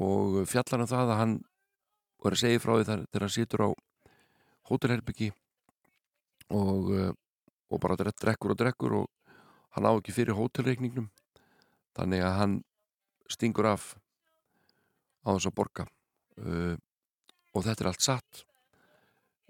og 0.00 0.42
fjallar 0.48 0.84
um 0.84 0.90
það 0.90 1.12
að 1.12 1.20
hann 1.20 1.36
var 2.24 2.36
að 2.36 2.42
segja 2.44 2.62
frá 2.62 2.74
því 2.76 2.88
þar 2.88 3.04
þegar 3.06 3.26
hann 3.26 3.34
situr 3.36 3.64
á 3.64 3.68
hótelherbyggi 4.70 5.30
og, 6.56 6.90
uh, 6.92 7.12
og 7.72 7.82
bara 7.82 7.98
drekkur 7.98 8.54
og 8.54 8.60
drekkur 8.60 8.98
og 9.02 9.12
hann 9.76 9.88
á 9.88 9.92
ekki 9.92 10.14
fyrir 10.16 10.36
hótelreikningnum 10.38 11.10
þannig 11.96 12.24
að 12.24 12.36
hann 12.40 12.56
stingur 13.30 13.68
af 13.68 13.92
á 15.26 15.34
þess 15.34 15.50
að 15.50 15.56
borga. 15.58 15.86
Uh, 16.36 16.74
og 17.56 17.64
þetta 17.64 17.84
er 17.84 17.90
allt 17.90 18.04
satt. 18.04 18.42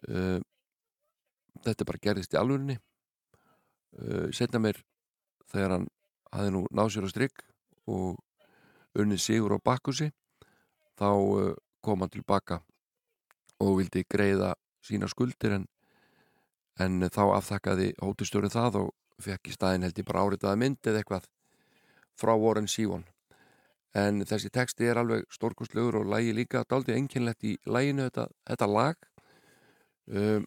Uh, 0.06 0.38
þetta 1.64 1.86
bara 1.88 2.02
gerðist 2.02 2.34
í 2.34 2.40
alvörinni 2.40 2.76
uh, 2.76 4.28
setna 4.34 4.60
mér 4.62 4.80
þegar 5.50 5.76
hann 5.76 5.88
hafði 6.32 6.54
nú 6.54 6.62
náð 6.74 6.92
sér 6.94 7.08
á 7.08 7.10
strikk 7.10 7.44
og 7.90 8.18
unnið 8.98 9.22
sigur 9.22 9.56
á 9.56 9.58
bakkusi 9.62 10.10
þá 10.98 11.08
uh, 11.10 11.54
kom 11.84 12.02
hann 12.02 12.12
tilbaka 12.12 12.60
og 13.62 13.78
vildi 13.80 14.04
greiða 14.10 14.54
sína 14.84 15.08
skuldir 15.10 15.56
en, 15.56 15.66
en 16.82 17.08
þá 17.08 17.24
afþakkaði 17.38 17.94
hótelstjórið 18.02 18.56
það 18.56 18.80
og 18.84 18.92
fekk 19.22 19.50
í 19.50 19.56
staðin 19.56 19.86
held 19.86 19.98
ég 19.98 20.08
bara 20.08 20.24
áritaða 20.26 20.60
mynd 20.60 20.80
eða 20.84 21.02
eitthvað 21.02 21.28
frá 22.16 22.32
Warren 22.36 22.68
Sívon 22.68 23.04
en 23.96 24.20
þessi 24.28 24.50
texti 24.52 24.88
er 24.90 25.00
alveg 25.00 25.24
stórkostlegur 25.32 26.02
og 26.02 26.10
lægi 26.12 26.34
líka 26.36 26.64
daldið 26.68 26.98
enginlegt 26.98 27.44
í 27.48 27.56
læginu 27.64 28.08
þetta, 28.08 28.26
þetta 28.50 28.68
lag. 28.68 29.06
Um, 30.06 30.44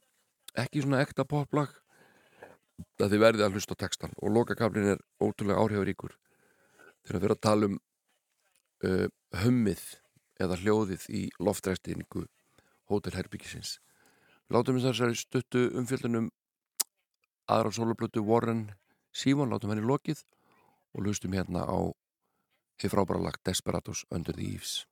ekki 0.57 0.83
svona 0.83 1.01
ekta 1.03 1.25
poplag 1.27 1.73
að 3.01 3.13
þið 3.13 3.23
verðið 3.23 3.45
að 3.45 3.57
hlusta 3.57 3.77
textan 3.79 4.13
og 4.21 4.33
lokakaflin 4.35 4.93
er 4.93 5.01
ótrúlega 5.19 5.59
áhrifaríkur 5.59 6.15
þegar 7.07 7.17
við 7.19 7.27
erum 7.27 7.37
að 7.37 7.45
tala 7.47 7.69
um 7.69 7.77
uh, 8.87 9.07
hömmið 9.41 9.83
eða 10.39 10.59
hljóðið 10.61 11.07
í 11.11 11.23
loftræstingu 11.43 12.23
hótelherbyggisins 12.91 13.77
látum 14.53 14.77
við 14.77 14.87
þessari 14.87 15.19
stuttu 15.19 15.65
umfjöldunum 15.77 16.29
aðra 17.49 17.71
soloplötu 17.73 18.21
Warren 18.25 18.67
Sívon, 19.09 19.49
látum 19.49 19.73
henni 19.73 19.85
lokið 19.85 20.21
og 20.93 21.01
hlustum 21.03 21.33
hérna 21.33 21.65
á 21.65 21.79
hefur 22.79 23.01
frábæra 23.01 23.25
lagt 23.25 23.45
Desperados 23.47 24.05
Under 24.13 24.35
the 24.37 24.45
Eaves 24.45 24.85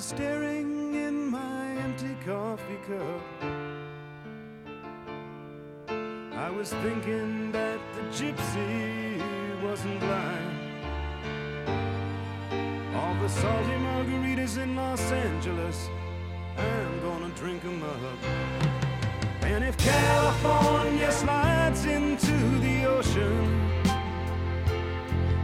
was 0.00 0.06
staring 0.06 0.94
in 0.94 1.30
my 1.30 1.72
empty 1.84 2.16
coffee 2.24 2.80
cup. 2.88 3.22
I 6.32 6.48
was 6.48 6.72
thinking 6.84 7.52
that 7.52 7.78
the 7.94 8.00
gypsy 8.18 9.20
wasn't 9.62 10.00
blind. 10.00 10.56
All 12.96 13.14
the 13.20 13.28
salty 13.28 13.76
margaritas 13.88 14.56
in 14.56 14.74
Los 14.74 15.02
Angeles, 15.12 15.90
I'm 16.56 17.00
gonna 17.02 17.32
drink 17.40 17.62
'em 17.66 17.82
up. 17.82 18.18
And 19.42 19.62
if 19.62 19.76
California 19.76 21.12
slides 21.12 21.84
into 21.84 22.36
the 22.66 22.86
ocean, 22.86 23.36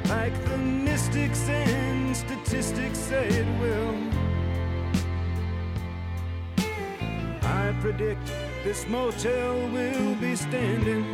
like 0.09 0.37
the 0.51 0.57
mystics 0.57 1.47
and 1.47 2.17
statistics 2.17 2.99
say 2.99 3.27
it 3.29 3.49
will, 3.61 4.16
predict 7.81 8.33
this 8.64 8.87
motel 8.89 9.68
will 9.68 10.14
be 10.16 10.35
standing 10.35 11.05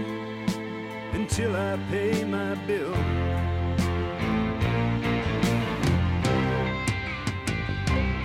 until 1.13 1.55
I 1.57 1.77
pay 1.91 2.25
my 2.25 2.55
bill. 2.67 2.95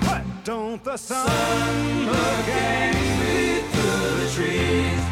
What? 0.08 0.24
Don't 0.44 0.84
the 0.84 0.98
sun 0.98 2.06
look 2.06 2.48
angry 2.48 3.62
through 3.72 4.16
the 4.22 4.30
trees? 4.36 5.04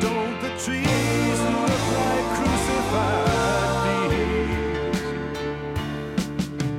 Don't 0.00 0.40
the 0.40 0.50
trees 0.64 1.40
look 1.54 1.82
like 1.98 2.26
crucified 2.38 4.10
thieves? 4.10 5.02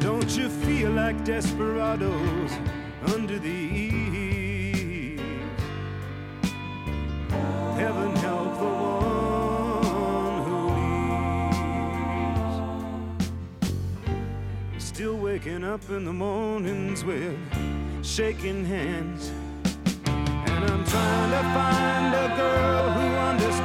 Don't 0.03 0.31
you 0.37 0.49
feel 0.49 0.91
like 0.91 1.23
desperados 1.23 2.51
under 3.13 3.39
the 3.39 3.88
waking 15.39 15.63
up 15.63 15.81
in 15.89 16.03
the 16.03 16.11
mornings 16.11 17.05
with 17.05 17.37
shaking 18.03 18.65
hands. 18.65 19.31
And 20.05 20.65
I'm 20.65 20.83
trying 20.85 21.31
to 21.31 21.43
find 21.55 22.13
a 22.13 22.27
girl 22.35 22.91
who 22.91 23.07
understands 23.31 23.59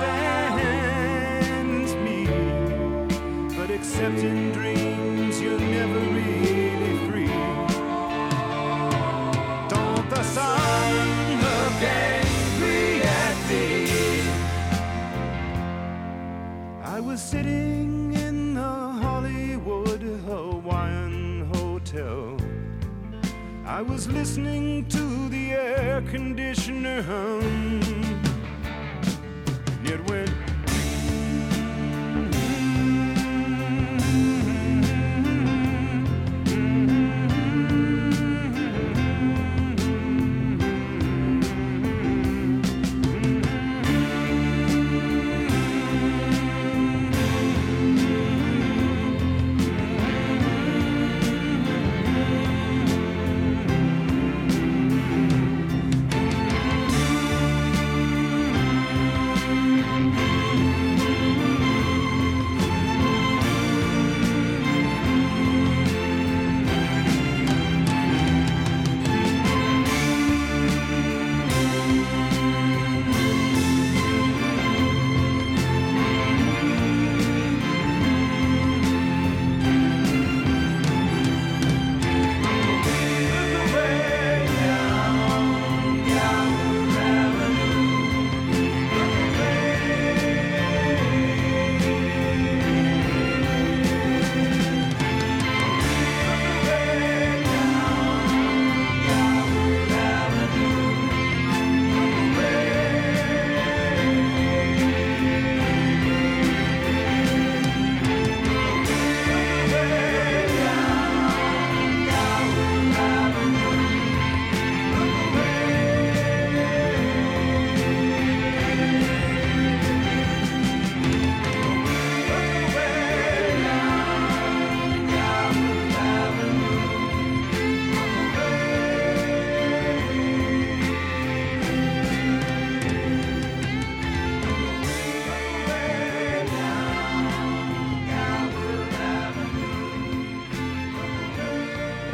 me. 1.97 2.27
But 3.57 3.71
except 3.71 4.19
in 4.19 4.53
dreams, 4.53 4.94
was 17.15 17.23
sitting 17.23 18.13
in 18.13 18.55
the 18.55 18.61
Hollywood 18.61 20.03
Hawaiian 20.27 21.49
Hotel. 21.55 22.37
I 23.65 23.83
was 23.83 24.09
listening 24.09 24.87
to 24.89 25.29
the 25.29 25.53
air 25.53 26.03
conditioner 26.11 27.03
hum. 27.03 27.81
It 29.85 30.01
went. 30.11 30.44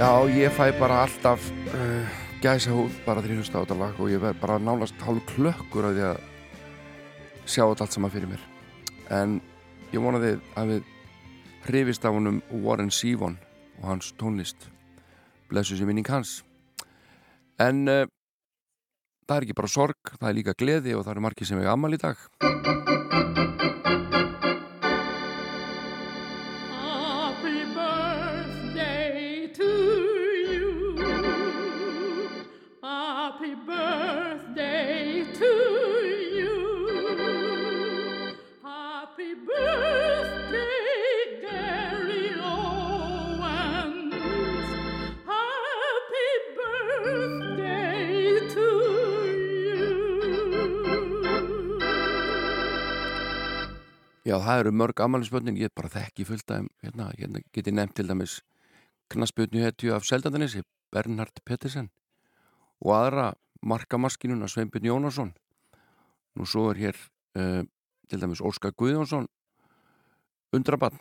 Já, 0.01 0.25
ég 0.33 0.49
fæ 0.57 0.71
bara 0.81 1.03
alltaf 1.05 1.43
uh, 1.77 2.13
gæsa 2.41 2.73
húð 2.73 2.95
bara 3.05 3.21
ég 3.21 3.37
hlusta 3.37 3.61
á 3.61 3.69
þetta 3.69 3.77
lag 3.77 3.99
og 4.01 4.09
ég 4.09 4.23
verð 4.23 4.41
bara 4.41 4.57
nánast 4.57 4.97
hálf 5.05 5.27
klökkur 5.29 5.91
af 5.91 5.93
því 5.93 6.07
að 6.09 6.23
sjá 7.45 7.67
þetta 7.67 7.85
allt 7.85 7.97
saman 7.99 8.15
fyrir 8.15 8.31
mér. 8.31 8.47
En 9.13 9.37
ég 9.93 10.01
vona 10.01 10.23
þið 10.25 10.41
að 10.57 10.73
við 10.73 10.89
hrifist 11.69 12.09
af 12.09 12.17
honum 12.17 12.41
Warren 12.65 12.89
Sivon 12.89 13.37
og 13.83 13.91
hans 13.91 14.15
tónlist. 14.17 14.71
Blessu 15.53 15.77
sem 15.77 15.85
minning 15.85 16.09
hans. 16.09 16.39
En 17.61 17.85
uh, 17.85 18.07
það 19.29 19.37
er 19.37 19.51
ekki 19.51 19.61
bara 19.61 19.77
sorg 19.77 20.17
það 20.17 20.31
er 20.33 20.39
líka 20.41 20.57
gleði 20.57 20.97
og 20.97 21.05
það 21.05 21.19
eru 21.19 21.29
margir 21.29 21.53
sem 21.53 21.61
er 21.61 21.75
gammal 21.75 21.93
í 21.93 22.01
dag 22.01 22.80
Já, 54.31 54.37
það 54.39 54.61
eru 54.62 54.70
mörg 54.78 55.01
ammælisbönnin, 55.03 55.57
ég 55.59 55.72
bara 55.74 55.89
þekki 55.91 56.22
fullt 56.28 56.47
þeim, 56.47 56.68
hérna, 56.85 57.09
hérna 57.18 57.41
get 57.51 57.66
ég 57.66 57.74
nefnt 57.74 57.97
til 57.99 58.07
dæmis 58.07 58.37
knasputnu 59.11 59.64
hetju 59.64 59.91
af 59.97 60.05
Seldandanesi, 60.07 60.61
Bernhard 60.95 61.41
Pettersen 61.43 61.89
og 62.78 62.93
aðra 62.95 63.24
markamaskinuna 63.66 64.47
Sveinbjörn 64.47 64.87
Jónasson. 64.87 65.33
Nú 66.39 66.47
svo 66.47 66.68
er 66.70 66.78
hér 66.78 67.01
uh, 67.41 67.64
til 68.07 68.22
dæmis 68.22 68.45
Óskar 68.45 68.70
Guðjónsson 68.70 69.26
undrabann 70.55 71.01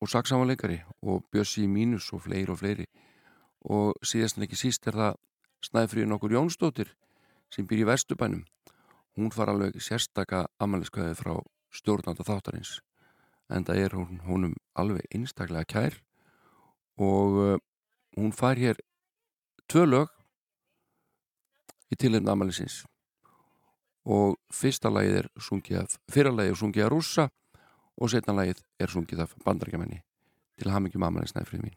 og 0.00 0.08
saksamanleikari 0.08 0.80
og 1.02 1.26
Bjössi 1.34 1.66
Mínus 1.68 2.08
og 2.16 2.24
fleiri 2.24 2.48
og 2.48 2.62
fleiri. 2.62 2.88
Og 3.68 3.92
síðast 4.00 4.40
en 4.40 4.48
ekki 4.48 4.56
síst 4.56 4.88
er 4.88 4.96
það 4.96 5.20
Snæfríðin 5.68 6.16
okkur 6.16 6.38
Jónsdóttir 6.38 6.96
sem 7.52 7.68
býr 7.68 7.84
í 7.84 7.90
Vesturbænum. 7.92 8.46
Hún 9.20 9.36
far 9.36 9.52
alveg 9.52 9.76
sérstaka 9.84 10.46
ammæliskvæði 10.64 11.20
frá 11.20 11.36
stjórnanda 11.74 12.26
þáttarins 12.26 12.78
en 13.52 13.66
það 13.66 13.80
er 13.84 13.96
hún 13.98 14.20
honum 14.28 14.56
alveg 14.78 15.06
einstaklega 15.14 15.68
kær 15.68 16.00
og 17.00 17.38
uh, 17.42 17.56
hún 18.16 18.32
fær 18.32 18.60
hér 18.60 18.80
tvö 19.68 19.84
lög 19.88 20.10
í 21.92 21.98
tilhefna 21.98 22.34
amalisins 22.34 22.82
og 24.04 24.36
fyrsta 24.52 24.92
lagið 24.92 25.22
er 25.22 25.30
sungið 25.40 25.80
af 25.82 25.96
fyrra 26.12 26.32
lagið 26.34 26.54
er 26.54 26.60
sungið 26.60 26.86
af 26.86 26.92
rússa 26.92 27.28
og 27.96 28.10
setna 28.12 28.36
lagið 28.36 28.62
er 28.80 28.92
sungið 28.92 29.24
af 29.24 29.34
bandarækjamenni 29.44 30.02
til 30.58 30.70
mikið 30.70 31.06
amalis 31.06 31.34
næfrið 31.34 31.64
mín 31.66 31.76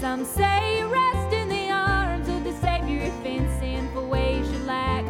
Some 0.00 0.24
say 0.24 0.78
you 0.78 0.86
rest 0.86 1.34
in 1.34 1.48
the 1.48 1.70
arms 1.70 2.28
of 2.28 2.44
the 2.44 2.52
Savior 2.52 3.02
if 3.02 3.26
in 3.26 3.48
sinful 3.58 4.08
ways 4.08 4.48
you 4.48 4.58
lack. 4.60 5.04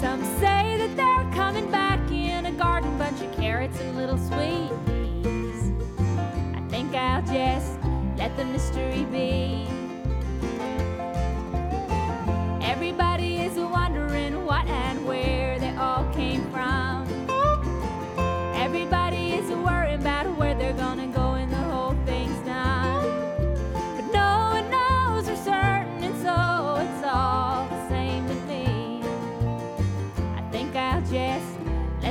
Some 0.00 0.24
say 0.40 0.78
that 0.78 0.96
they're 0.96 1.30
coming 1.34 1.70
back 1.70 2.10
in 2.10 2.46
a 2.46 2.52
garden 2.52 2.96
bunch 2.96 3.20
of 3.20 3.30
carrots 3.36 3.78
and 3.78 3.98
little 3.98 4.16
sweet 4.16 4.70
peas. 4.86 5.72
I 6.54 6.62
think 6.70 6.94
I'll 6.94 7.20
just 7.26 7.78
let 8.16 8.34
the 8.38 8.46
mystery 8.46 9.04
be. 9.12 9.79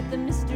the 0.09 0.17
mystery. 0.17 0.48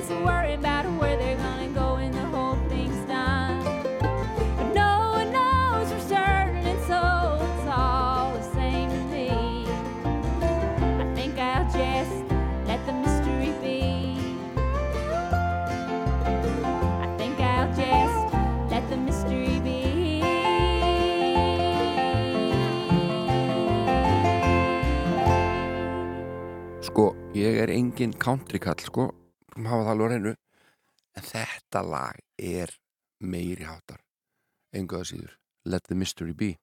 always 0.00 0.24
worry 0.24 0.54
about 0.54 0.86
where 0.98 1.16
they're 1.16 1.36
gonna 1.36 1.68
go 1.68 1.94
when 1.94 2.10
the 2.12 2.24
whole 2.32 2.56
thing's 2.68 3.06
done. 3.06 3.62
But 4.56 4.72
no 4.74 5.10
one 5.12 5.32
knows 5.32 5.92
for 5.92 6.00
certain, 6.00 6.64
and 6.64 6.80
so 6.88 7.36
it's 7.44 7.68
all 7.68 8.32
the 8.32 8.42
same 8.54 8.88
to 8.88 9.00
me. 9.12 9.66
I 11.00 11.14
think 11.14 11.38
I'll 11.38 11.64
just 11.66 12.24
let 12.66 12.80
the 12.86 12.92
mystery 12.92 13.52
be. 13.60 14.16
I 17.04 17.14
think 17.18 17.38
I'll 17.40 17.68
just 17.74 18.34
let 18.70 18.88
the 18.88 18.96
mystery 18.96 19.60
be. 19.60 19.80
Sko, 26.80 27.14
ég 27.34 27.60
er 27.60 27.68
enginn 27.68 28.16
country 28.16 28.58
kall 28.58 28.80
sko 28.80 29.19
skulum 29.60 29.72
hafa 29.72 29.84
það 29.84 29.92
alveg 29.92 30.12
hennu 30.14 30.32
en 31.16 31.26
þetta 31.26 31.82
lag 31.84 32.16
er 32.38 32.72
meiri 33.20 33.64
hátar 33.64 34.00
engaða 34.72 35.04
síður. 35.04 35.36
Let 35.64 35.84
the 35.88 35.94
Mystery 35.94 36.32
Be. 36.32 36.56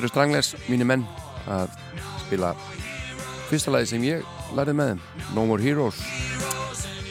Eru 0.00 0.10
Stranglers, 0.10 0.54
mínir 0.68 0.88
menn 0.88 1.04
að 1.50 1.72
spila 2.24 2.54
fyrsta 3.50 3.72
lagi 3.74 3.90
sem 3.90 4.04
ég 4.06 4.24
lærið 4.56 4.76
með 4.78 4.92
þeim 4.92 5.32
No 5.36 5.46
More 5.50 5.64
Heroes. 5.64 6.00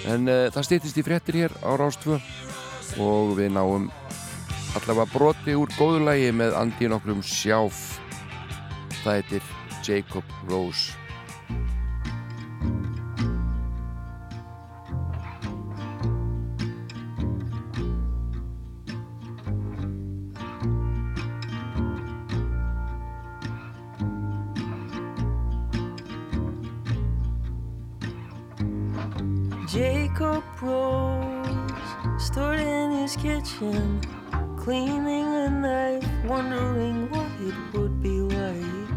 En 0.09 0.29
uh, 0.31 0.47
það 0.53 0.67
stýttist 0.67 0.99
í 0.99 1.05
fréttir 1.05 1.39
hér 1.41 1.55
á 1.61 1.71
Rástvö 1.79 2.19
og 3.03 3.35
við 3.37 3.53
náum 3.53 3.89
allavega 4.77 5.09
broti 5.13 5.55
úr 5.57 5.71
góðu 5.77 6.03
lagi 6.07 6.29
með 6.35 6.57
andíun 6.57 6.97
okkur 6.97 7.15
um 7.17 7.23
sjáf 7.25 7.99
það 9.03 9.19
heitir 9.19 9.49
Jacob 9.85 10.28
Jacob 29.71 30.43
Rose 30.63 31.45
stood 32.17 32.59
in 32.59 32.89
his 32.89 33.15
kitchen, 33.15 34.01
cleaning 34.57 35.27
a 35.27 35.47
knife, 35.47 36.09
wondering 36.25 37.07
what 37.11 37.27
it 37.39 37.53
would 37.73 38.01
be 38.01 38.19
like 38.19 38.89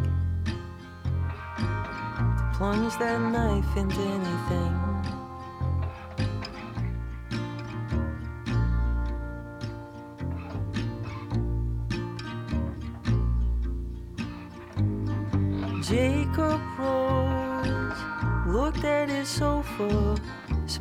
to 1.57 2.51
plunge 2.55 2.97
that 2.99 3.21
knife 3.21 3.77
into 3.77 4.01
anything. 4.01 4.79
Jacob 15.83 16.61
Rose 16.79 17.33
looked 18.47 18.85
at 18.85 19.11
his 19.11 19.29
sofa, 19.29 20.12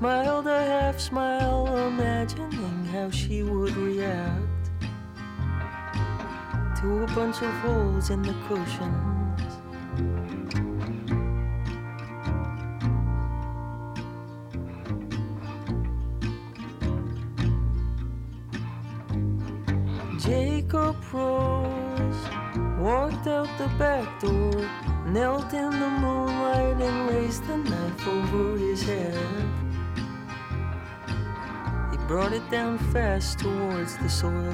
smiled 0.01 0.47
a 0.47 0.63
half 0.63 0.99
smile, 0.99 1.67
imagining 1.85 2.85
how 2.85 3.07
she 3.11 3.43
would 3.43 3.77
react 3.77 4.71
to 6.81 7.03
a 7.03 7.07
bunch 7.13 7.39
of 7.43 7.51
holes 7.59 8.09
in 8.09 8.23
the 8.23 8.33
cushions. 8.47 9.20
Soil. 34.21 34.53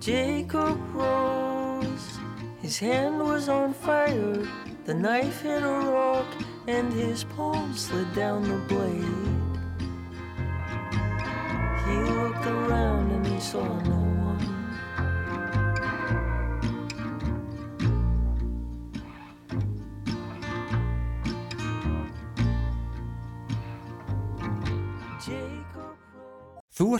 Jacob 0.00 0.78
rose, 0.94 2.18
his 2.60 2.78
hand 2.78 3.18
was 3.20 3.48
on 3.48 3.72
fire. 3.72 4.46
The 4.84 4.94
knife 4.94 5.40
hit 5.40 5.62
a 5.62 5.78
rock, 5.96 6.26
and 6.66 6.92
his 6.92 7.24
palm 7.24 7.72
slid 7.74 8.10
down 8.14 8.42
the 8.42 8.60
blade. 8.72 9.24
He 11.86 11.96
looked 12.18 12.46
around 12.46 13.10
and 13.12 13.26
he 13.26 13.40
saw 13.40 13.66
no 13.92 13.97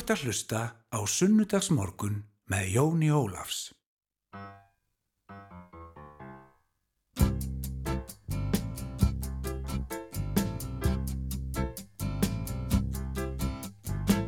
ert 0.08 0.16
að 0.16 0.24
hlusta 0.24 0.60
á 0.88 0.98
Sunnudagsmorgun 1.04 2.22
með 2.48 2.68
Jóni 2.72 3.10
Ólafs. 3.12 3.74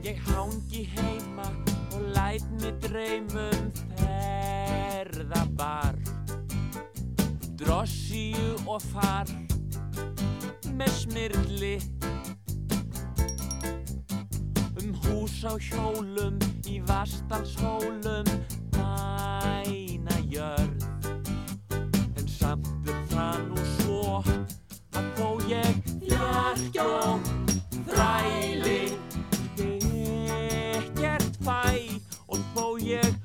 Ég 0.05 0.21
hangi 0.27 0.85
heima 0.93 1.49
og 1.95 2.05
læt 2.13 2.45
mig 2.61 2.77
dreymum 2.85 3.73
ferðabar 4.03 5.97
Drossíu 7.57 8.53
og 8.67 8.85
far 8.93 9.33
með 10.77 10.93
smirli 10.99 11.75
hús 15.11 15.43
á 15.45 15.53
hjólum 15.59 16.39
í 16.67 16.79
Vastalshólum 16.87 18.27
Næna 18.77 20.17
jörð. 20.31 20.85
En 22.17 22.27
samt 22.29 22.71
er 22.87 23.01
það 23.11 23.39
nú 23.49 23.65
svo 23.77 24.23
að 24.95 25.09
þó 25.19 25.29
ég 25.51 25.81
fjarkjó 26.07 26.89
þræli 27.89 28.83
ekkert 29.59 31.41
fæ. 31.43 31.63
Og 32.31 32.39
þó 32.55 32.67
ég 32.79 33.20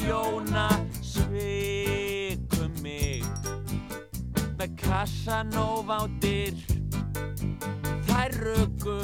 kona 0.00 0.68
svikum 1.04 2.72
mig 2.82 3.24
með 4.58 4.70
dyr. 6.22 6.54
Þær 8.08 8.36
röku 8.40 8.96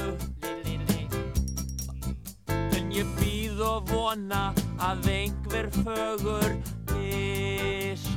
en 2.48 2.92
ég 2.94 3.12
býð 3.18 3.60
og 3.68 3.92
vona 3.92 4.42
að 4.80 5.10
einhver 5.12 5.68
fögur 5.82 6.56
fiskadís 6.88 8.07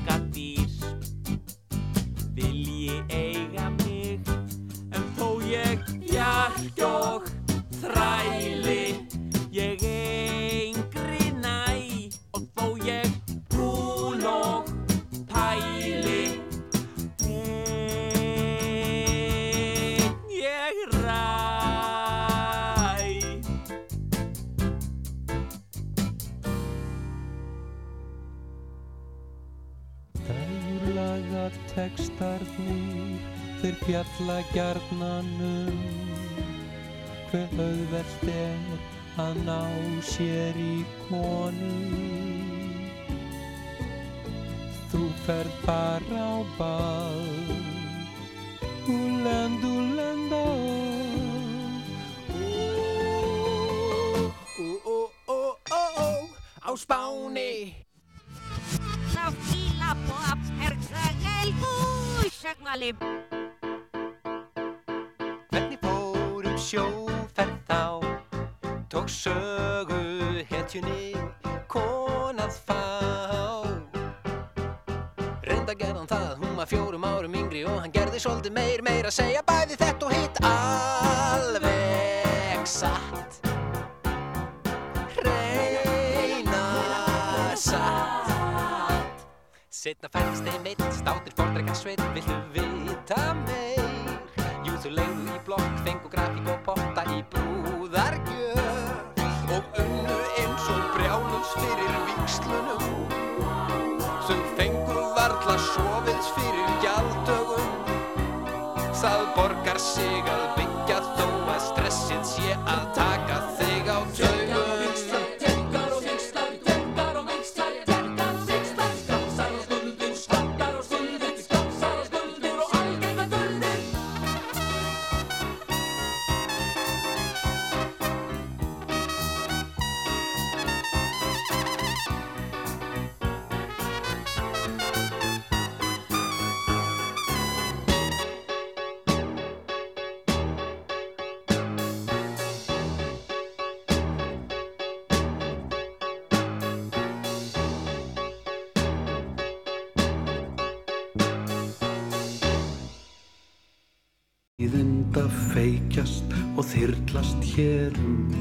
hérum 157.55 158.31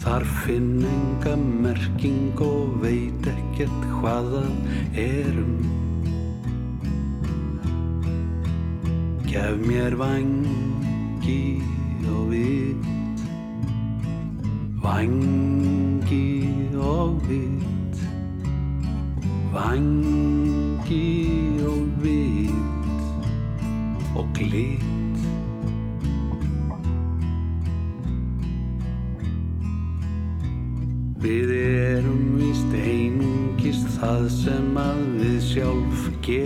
Þar 0.00 0.24
finn 0.42 0.80
enga 0.88 1.34
merking 1.36 2.40
og 2.44 2.80
veit 2.82 3.28
ekkert 3.28 3.84
hvaða 4.00 4.46
erum 4.96 5.59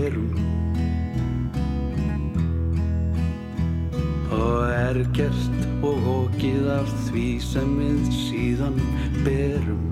gerum 0.04 0.32
og 4.34 4.64
er 4.68 4.98
gert 5.16 5.62
og 5.86 6.08
okið 6.12 6.66
af 6.74 6.90
því 7.06 7.26
sem 7.40 7.70
við 7.78 8.10
síðan 8.12 8.76
berum. 9.24 9.86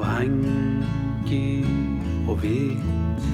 Vangi 0.00 1.44
og 2.26 2.40
vit 2.42 3.26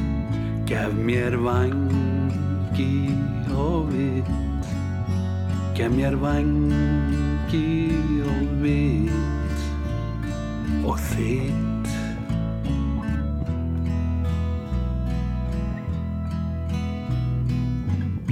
Gef 0.66 0.96
mér 1.06 1.38
vangi 1.46 2.90
og 3.54 3.92
vit. 3.94 4.32
Gef 5.78 5.94
mér 5.94 6.18
vangi 6.20 7.70
og 8.26 8.58
vit. 8.64 9.62
Og 10.86 10.98
þitt 11.12 11.65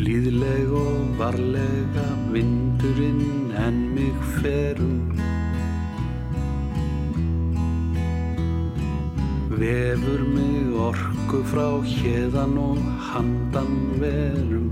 Blíðleg 0.05 0.69
og 0.77 1.15
varlega 1.17 2.03
vindurinn 2.29 3.55
en 3.57 3.77
mig 3.95 4.19
ferum 4.35 5.15
Vefur 9.49 10.27
mig 10.35 10.77
orku 10.77 11.41
frá 11.49 11.71
hérðan 11.89 12.53
og 12.61 12.83
handan 13.07 13.81
verum. 14.03 14.69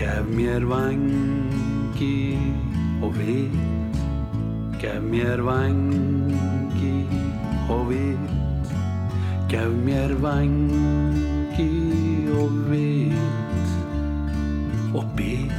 Gef 0.00 0.32
mér 0.32 0.64
vangi 0.72 2.40
og 3.04 3.20
vit 3.20 4.00
Gef 4.80 5.04
mér 5.12 5.44
vangi 5.44 6.96
og 7.68 7.90
vit 7.92 8.76
Gef 9.52 9.80
mér 9.84 10.16
vangi 10.24 11.09
og 12.40 12.50
vit 12.70 13.70
og 14.94 15.04
bit. 15.16 15.52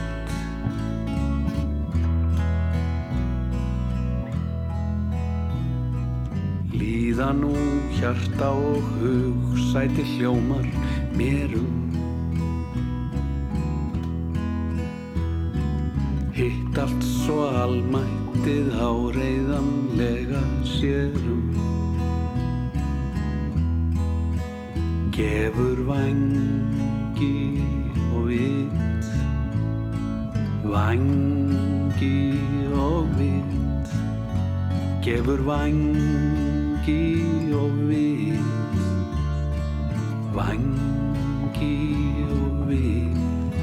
Líða 6.73 7.29
nú 7.37 7.53
hjarta 7.99 8.49
og 8.49 8.81
hug 8.97 9.59
sæti 9.69 10.03
hljómar 10.15 10.65
mérum 11.17 11.77
hitt 16.33 16.77
allt 16.81 17.03
svo 17.05 17.43
almættið 17.61 18.71
áreiðanlega 18.87 20.41
sérum 20.65 21.70
gefur 25.21 25.77
vangi 25.85 27.33
og 28.13 28.23
vit 28.29 29.09
vangi 30.73 32.17
og 32.85 33.11
vit 33.19 33.91
gefur 35.05 35.43
vangi 35.49 37.03
og 37.61 37.77
vit 37.91 38.81
vangi 40.37 41.77
og 42.39 42.69
vit 42.71 43.59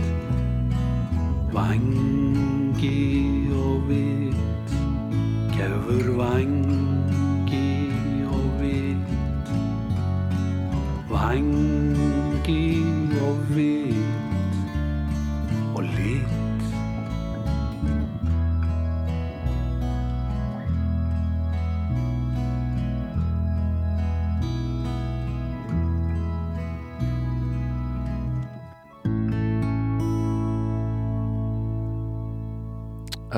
vangi 1.58 3.17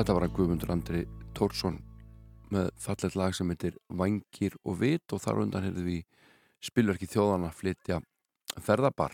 Þetta 0.01 0.13
var 0.17 0.23
að 0.25 0.31
Guðmundur 0.33 0.71
Andri 0.73 0.99
Tórsson 1.37 1.75
með 2.49 2.71
fallet 2.81 3.15
lag 3.19 3.35
sem 3.37 3.51
heitir 3.53 3.75
Vangir 3.93 4.55
og 4.65 4.79
vit 4.79 5.13
og 5.13 5.21
þar 5.21 5.41
undan 5.43 5.67
heyrðum 5.67 5.85
við 5.85 5.99
spilverki 6.57 7.05
þjóðana 7.11 7.51
flytja 7.53 7.99
ferðabar. 8.65 9.13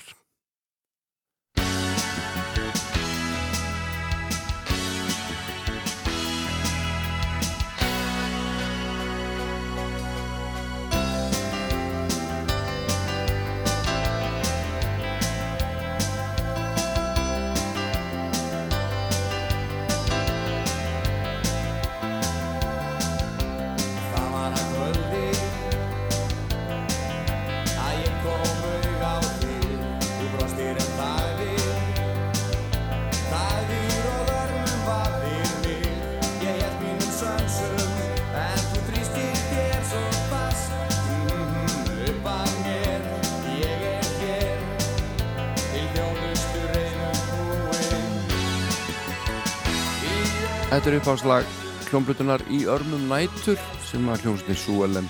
Þetta 50.68 50.90
er 50.92 50.96
uppháslag 50.98 51.46
hljómblutunar 51.88 52.42
í 52.52 52.66
örmum 52.68 53.06
nætur 53.08 53.56
sem 53.88 54.04
að 54.12 54.26
hljómsni 54.26 54.56
Súelem 54.60 55.06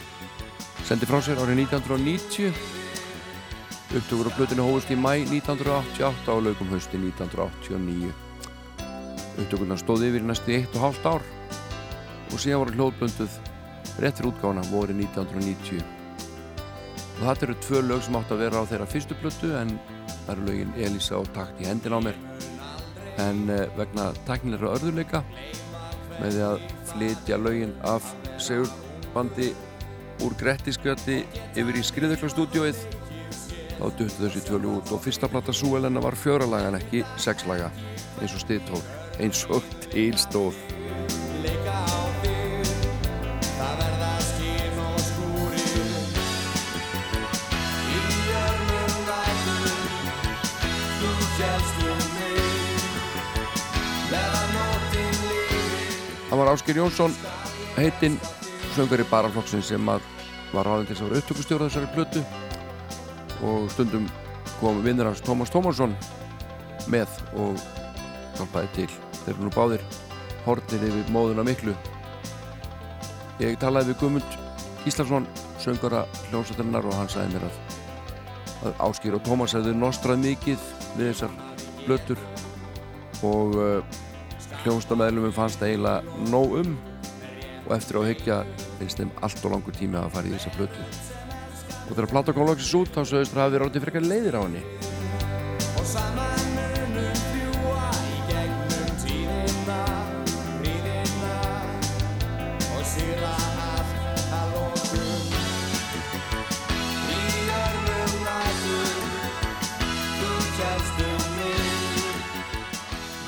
sendi 0.85 1.07
frá 1.09 1.17
sér 1.25 1.41
árið 1.41 1.63
1990 1.63 2.53
upptökur 3.97 4.29
á 4.29 4.35
blutinu 4.37 4.67
hófust 4.67 4.93
í 4.93 4.97
mæ 5.01 5.15
1988 5.23 6.29
og 6.35 6.43
laukum 6.45 6.69
hausti 6.75 7.01
1989 7.01 8.13
upptökurna 9.41 9.79
stóði 9.81 10.11
yfir 10.11 10.29
næstu 10.29 10.53
eitt 10.59 10.77
og 10.77 10.85
hálft 10.85 11.09
ár 11.09 11.25
og 11.25 12.37
síðan 12.37 12.61
voru 12.61 12.77
hljóðbönduð 12.77 13.41
réttir 14.05 14.29
útgáfana 14.29 14.69
voru 14.69 14.93
1990 14.93 15.81
og 17.17 17.23
þetta 17.25 17.49
eru 17.49 17.57
tvö 17.65 17.81
lög 17.89 18.05
sem 18.05 18.21
átt 18.21 18.37
að 18.37 18.45
vera 18.45 18.61
á 18.61 18.69
þeirra 18.69 18.91
fyrstu 18.93 19.17
blötu 19.23 19.55
en 19.57 19.73
það 20.05 20.33
eru 20.35 20.49
lögin 20.51 20.77
Elisa 20.77 21.17
og 21.17 21.33
Takt 21.33 21.65
í 21.65 21.65
hendin 21.65 21.97
á 21.97 21.99
mér 22.05 22.36
en 23.23 23.47
eh, 23.53 23.65
vegna 23.77 24.09
teknilegra 24.27 24.75
örðuleika 24.77 25.23
með 26.17 26.35
því 26.35 26.43
að 26.47 26.67
flytja 26.91 27.39
lögin 27.41 27.73
af 27.87 28.05
segurbandi 28.41 29.51
úr 30.25 30.37
Grettiskjöti 30.39 31.19
yfir 31.57 31.77
í 31.77 31.83
Skriðuglastúdjóið 31.85 32.79
þá 33.77 33.85
duttu 33.85 34.23
þessi 34.23 34.41
tvölu 34.47 34.77
út 34.79 34.93
og 34.95 35.03
fyrsta 35.03 35.29
plata 35.29 35.53
Súelena 35.53 36.01
var 36.01 36.17
fjöralaga 36.17 36.71
en 36.71 36.79
ekki 36.79 37.03
sexlaga 37.21 37.69
eins 38.21 38.33
og 38.33 38.41
stiðtól 38.45 38.81
eins 39.21 39.45
og 39.53 39.65
tilstóð 39.91 40.57
var 56.47 56.55
Áskir 56.55 56.77
Jónsson 56.79 57.11
heitinn 57.75 58.13
söngari 58.71 59.03
baraflokksinn 59.09 59.63
sem 59.65 59.89
að 59.91 60.05
var 60.53 60.63
ráðin 60.63 60.85
til 60.87 60.95
þess 60.95 61.03
að 61.03 61.09
vera 61.09 61.19
upptökustjóra 61.19 61.67
þessari 61.67 61.89
plötu. 61.91 62.21
Og 63.43 63.65
stundum 63.73 64.05
kom 64.61 64.79
vinnur 64.85 65.09
hans 65.09 65.19
Tómas 65.25 65.51
Tómasson 65.51 65.97
með 66.87 67.17
og 67.35 67.59
hjálpaði 68.37 68.71
til. 68.77 68.87
Þeir 69.25 69.33
eru 69.33 69.49
nú 69.49 69.51
báðir 69.57 69.83
hornir 70.45 70.87
yfir 70.87 71.11
móðuna 71.11 71.43
miklu. 71.49 71.75
Ég 73.43 73.59
talaði 73.59 73.91
við 73.91 73.99
Guðmund 74.05 74.39
Gíslason 74.85 75.27
söngara 75.59 76.05
hljómsættarinnar 76.29 76.87
og 76.87 76.95
hann 77.01 77.11
sagði 77.11 77.35
mér 77.35 77.49
að, 77.49 77.61
að 78.63 78.83
Áskir 78.87 79.19
og 79.19 79.27
Tómas 79.27 79.57
hefðu 79.57 79.75
nostrað 79.75 80.23
mikið 80.23 80.67
við 80.95 81.11
þessar 81.11 81.39
plötur. 81.83 82.27
Og 83.35 83.59
hljómsdamæðlumum 84.63 85.33
fannst 85.35 85.61
það 85.61 85.73
eiginlega 85.73 86.29
nóg 86.31 86.55
um 86.61 86.71
og 87.67 87.71
eftir 87.75 87.99
að 87.99 88.09
hyggja 88.13 88.37
finnst 88.79 89.01
þeim 89.01 89.11
allt 89.25 89.43
og 89.43 89.53
langur 89.53 89.75
tími 89.75 89.99
að 89.99 90.13
fara 90.15 90.29
í 90.29 90.35
þessa 90.37 90.55
plötu. 90.55 90.81
Og 91.87 91.93
þegar 91.93 92.11
plata 92.13 92.35
kom 92.35 92.47
loksins 92.47 92.75
út 92.79 92.91
þá 92.95 93.01
sögust 93.03 93.33
það 93.35 93.43
hafi 93.45 93.55
verið 93.57 93.67
átti 93.69 93.83
frekar 93.85 94.07
leiðir 94.07 94.39
á 94.39 94.41
henni 94.43 94.63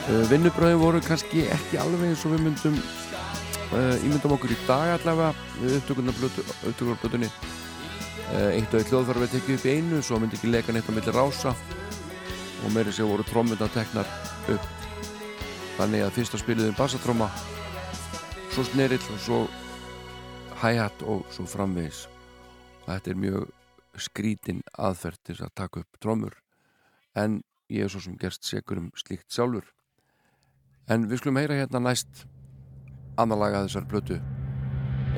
vinnubröði 0.10 0.78
voru 0.82 1.00
kannski 1.06 1.44
ekki 1.54 1.78
alveg 1.78 2.10
eins 2.10 2.24
og 2.26 2.32
við 2.34 2.48
myndum 2.48 2.78
uh, 2.80 3.96
ímyndum 4.02 4.34
okkur 4.34 4.56
í 4.56 4.58
dag 4.66 4.96
allavega 4.96 5.36
við 5.60 5.76
upptökunarblötunni 5.78 7.30
uh, 7.30 8.50
eitt 8.56 8.74
og 8.74 8.80
eitt 8.80 8.90
hljóðfæra 8.90 9.22
við 9.22 9.36
tekið 9.36 9.60
upp 9.60 9.68
í 9.70 9.76
einu 9.78 10.02
svo 10.02 10.18
myndi 10.18 10.40
ekki 10.40 10.50
leka 10.50 10.74
neitt 10.74 10.90
á 10.90 10.94
milli 10.96 11.14
rása. 11.14 11.54
Og 12.66 12.74
meiri 12.74 12.92
sér 12.92 13.08
voru 13.08 13.24
trommundar 13.30 13.70
teknar 13.72 14.10
upp. 14.52 14.68
Þannig 15.78 16.04
að 16.04 16.16
fyrsta 16.18 16.42
spiliðum 16.42 16.76
bassatróma 16.80 17.30
svo 18.50 18.66
snerill 18.68 19.06
og 19.14 19.22
svo 19.24 19.40
hi-hat 20.64 21.06
og 21.06 21.30
svo 21.32 21.46
framvegis. 21.48 22.08
Þetta 22.88 23.14
er 23.14 23.26
mjög 23.28 23.50
skrítin 24.02 24.66
aðferð 24.74 25.22
til 25.30 25.38
að 25.44 25.58
taka 25.62 25.84
upp 25.84 26.02
trómur 26.02 26.40
en 27.14 27.44
ég 27.70 27.86
er 27.86 27.94
svo 27.94 28.02
sem 28.02 28.18
gerst 28.18 28.48
segur 28.48 28.82
um 28.82 28.90
slíkt 28.98 29.30
sjálfur 29.34 29.70
en 30.90 31.06
við 31.10 31.22
skulum 31.22 31.38
heyra 31.40 31.58
hérna 31.60 31.80
næst 31.86 32.26
annar 33.20 33.40
laga 33.40 33.64
þessar 33.66 33.86
plötu. 33.90 34.18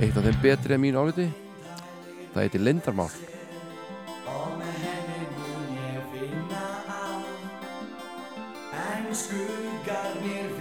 Eitt 0.02 0.18
af 0.18 0.26
þeim 0.26 0.42
betri 0.44 0.76
en 0.76 0.84
mín 0.84 0.98
áliti. 1.00 1.28
Það 2.32 2.46
heitir 2.46 2.62
Lindarmál 2.64 3.10
Og 4.32 4.52
með 4.56 4.76
henni 4.86 5.26
mun 5.36 5.74
ég 5.76 6.04
finna 6.14 6.64
á 6.88 7.04
En 8.72 9.10
skuggarnir 9.12 10.48
fylgjast 10.56 10.61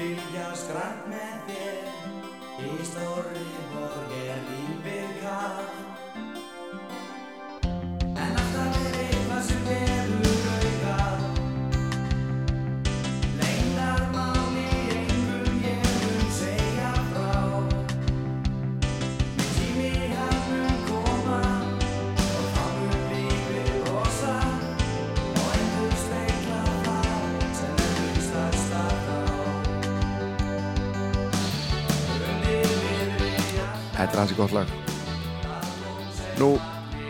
Þetta 34.11 34.19
er 34.19 34.23
hansi 34.25 34.35
gott 34.35 34.55
lag. 34.57 34.71
Nú, 36.41 36.49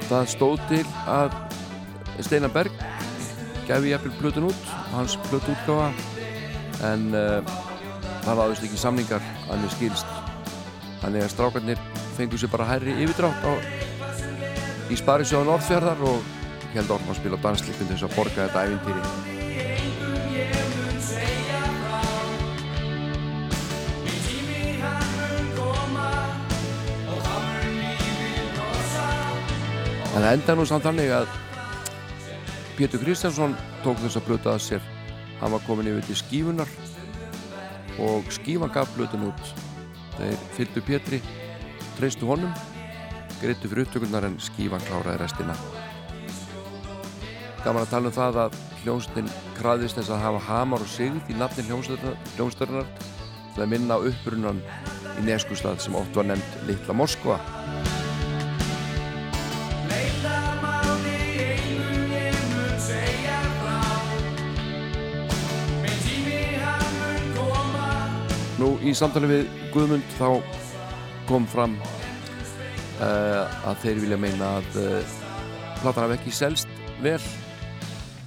það 0.05 0.27
stóð 0.29 0.65
til 0.69 0.83
að 1.09 1.37
Steinar 2.21 2.53
Berg 2.53 2.75
gefi 3.65 3.95
jafnvel 3.95 4.13
plötun 4.19 4.51
út 4.51 4.75
hans 4.91 5.15
plötu 5.31 5.55
útgáfa 5.55 5.89
en 6.91 7.09
uh, 7.17 7.41
það 8.27 8.43
ráðist 8.43 8.69
ekki 8.69 8.83
samningar 8.83 9.25
að 9.49 9.65
mér 9.65 9.75
skilst. 9.79 10.13
Þannig 11.01 11.25
að 11.25 11.33
strákarnir 11.33 11.83
fengur 12.19 12.43
sér 12.43 12.53
bara 12.53 12.69
hærri 12.69 12.99
yfirdrátt 13.01 13.49
á, 13.49 13.53
í 14.93 15.01
Sparisjóða 15.01 15.55
Norðfjörðar 15.55 16.07
og 16.13 16.31
held 16.77 16.97
orðum 16.99 17.15
að 17.17 17.23
spila 17.23 17.43
til 17.65 17.93
þess 17.95 18.05
að 18.05 18.17
borga 18.19 18.45
þetta 18.45 18.69
ævintýri 18.69 19.30
En 30.21 30.27
það 30.27 30.35
enda 30.37 30.55
nú 30.59 30.65
samt 30.69 30.85
þannig 30.85 31.11
að 31.17 31.31
Pétur 32.77 33.01
Kristjánsson 33.01 33.55
tók 33.81 33.97
þess 34.03 34.19
að 34.19 34.27
blöta 34.27 34.51
að 34.53 34.59
sér. 34.67 34.89
Hann 35.41 35.55
var 35.55 35.63
komin 35.65 35.87
yfir 35.89 36.05
til 36.05 36.17
skífunar 36.21 36.73
og 38.05 38.29
skífan 38.37 38.73
gaf 38.75 38.91
blötun 38.99 39.31
út. 39.31 39.53
Þeir 40.19 40.43
fylgdu 40.59 40.83
Pétri 40.85 41.21
treystu 41.97 42.29
honum 42.29 42.53
greittu 43.41 43.71
fyrir 43.71 43.87
upptökurnar 43.87 44.27
en 44.29 44.37
skífan 44.45 44.85
kláraði 44.91 45.23
restina. 45.23 45.57
Gaman 47.65 47.87
að 47.87 47.95
tala 47.95 48.13
um 48.13 48.17
það 48.19 48.43
að 48.45 48.59
hljómsdinn 48.83 49.33
kraðist 49.57 50.03
þess 50.03 50.13
að 50.13 50.27
hafa 50.27 50.45
hamar 50.51 50.85
og 50.85 50.93
sigð 50.99 51.33
í 51.33 51.39
nafni 51.41 51.65
hljómsdörnar 51.71 52.93
til 53.55 53.65
að 53.65 53.73
minna 53.73 53.97
á 53.97 54.05
uppbrunnan 54.05 54.61
í 55.17 55.25
Neskustad 55.31 55.81
sem 55.81 55.97
oft 55.97 56.13
var 56.21 56.29
nefnd 56.29 56.69
Littla 56.69 57.01
Moskva 57.01 57.41
Nú 68.61 68.75
í 68.85 68.91
samtali 68.93 69.25
við 69.25 69.53
Guðmund 69.73 70.11
þá 70.19 70.27
kom 71.31 71.47
fram 71.49 71.79
uh, 71.81 73.49
að 73.71 73.79
þeir 73.87 74.01
vilja 74.03 74.19
meina 74.21 74.51
að 74.59 74.77
uh, 74.83 75.15
platan 75.81 76.05
hafi 76.05 76.19
ekki 76.19 76.35
selst 76.37 76.75
vel 77.01 77.23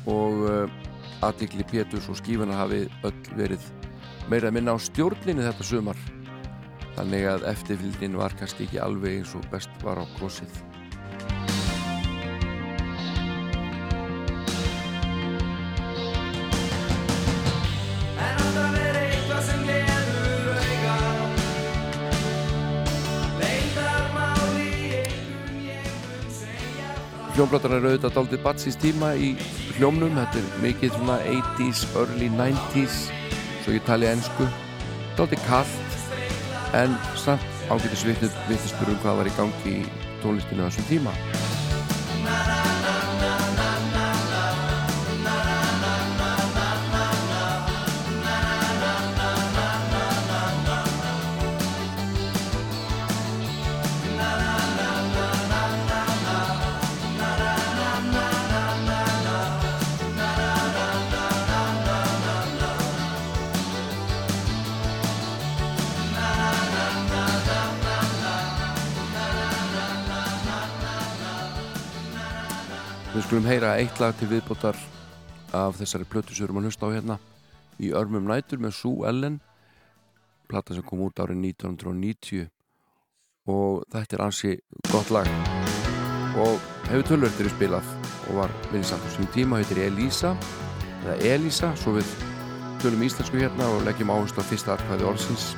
og 0.09 0.41
uh, 0.47 0.81
aðtikli 1.21 1.67
Péturs 1.69 2.09
og 2.09 2.17
skífuna 2.17 2.57
hafi 2.63 2.87
öll 3.05 3.21
verið 3.37 3.69
meira 4.31 4.49
að 4.49 4.57
minna 4.57 4.73
á 4.73 4.81
stjórninni 4.81 5.45
þetta 5.45 5.69
sumar. 5.69 6.01
Þannig 6.97 7.29
að 7.29 7.49
eftirfylgnin 7.53 8.17
var 8.17 8.33
kannski 8.39 8.65
ekki 8.65 8.81
alveg 8.81 9.21
eins 9.21 9.37
og 9.37 9.45
best 9.53 9.85
var 9.85 10.01
á 10.01 10.05
krossið 10.17 10.72
segja 27.43 27.59
Hljómbláttan 27.59 27.73
er 27.75 27.85
auðvitað 27.85 28.13
daldið 28.15 28.43
batsins 28.43 28.77
tíma 28.79 29.09
í 29.19 29.33
hljómnum, 29.75 30.15
þetta 30.15 30.39
er 30.39 30.61
mikið 30.63 30.93
svona 30.95 31.17
80s, 31.27 31.83
early 31.99 32.29
90s 32.31 33.11
svo 33.65 33.75
ég 33.75 33.83
tali 33.83 34.07
ennsku 34.07 34.47
daldið 35.17 35.43
kallt 35.49 36.73
en 36.79 36.95
samt 37.19 37.43
ágætis 37.67 38.05
vittisbyrjum 38.07 38.99
hvað 39.03 39.19
var 39.19 39.27
í 39.27 39.35
gangi 39.35 39.75
í 39.75 39.85
tónlistinu 40.23 40.63
á 40.63 40.71
þessum 40.71 40.87
tíma 40.87 42.62
Við 73.23 73.29
skulum 73.29 73.45
heyra 73.47 73.69
eitt 73.79 73.99
lag 74.03 74.17
til 74.19 74.27
viðbótar 74.27 74.75
af 75.55 75.77
þessari 75.79 76.03
plötu 76.11 76.33
sem 76.35 76.43
við 76.43 76.49
erum 76.49 76.57
að 76.59 76.65
hlusta 76.67 76.89
á 76.91 76.91
hérna 76.91 77.15
í 77.79 77.93
Örmum 77.95 78.25
nætur 78.27 78.59
með 78.59 78.73
Sue 78.75 79.07
Ellen 79.07 79.37
plata 80.51 80.75
sem 80.75 80.83
kom 80.83 81.05
út 81.05 81.21
árið 81.23 81.39
1990 81.53 82.49
og 83.47 83.85
þetta 83.95 84.17
er 84.17 84.25
ansi 84.25 84.51
gott 84.91 85.13
lag. 85.15 85.31
Og 86.35 86.59
hefur 86.89 87.07
tölvörður 87.13 87.53
spilað 87.55 87.95
og 88.27 88.41
var 88.41 88.57
vinsalt 88.73 88.99
á 88.99 89.05
þessum 89.07 89.31
tíma. 89.31 89.63
Heitir 89.63 89.85
Elisa 89.87 90.35
eða 91.05 91.15
Elisa, 91.23 91.71
svo 91.79 91.95
við 91.95 92.11
tölum 92.83 93.07
íslensku 93.07 93.39
hérna 93.39 93.71
og 93.71 93.87
leggjum 93.87 94.11
áherslu 94.11 94.43
á 94.43 94.49
fyrsta 94.51 94.75
atkvæði 94.75 95.07
orðsins 95.13 95.53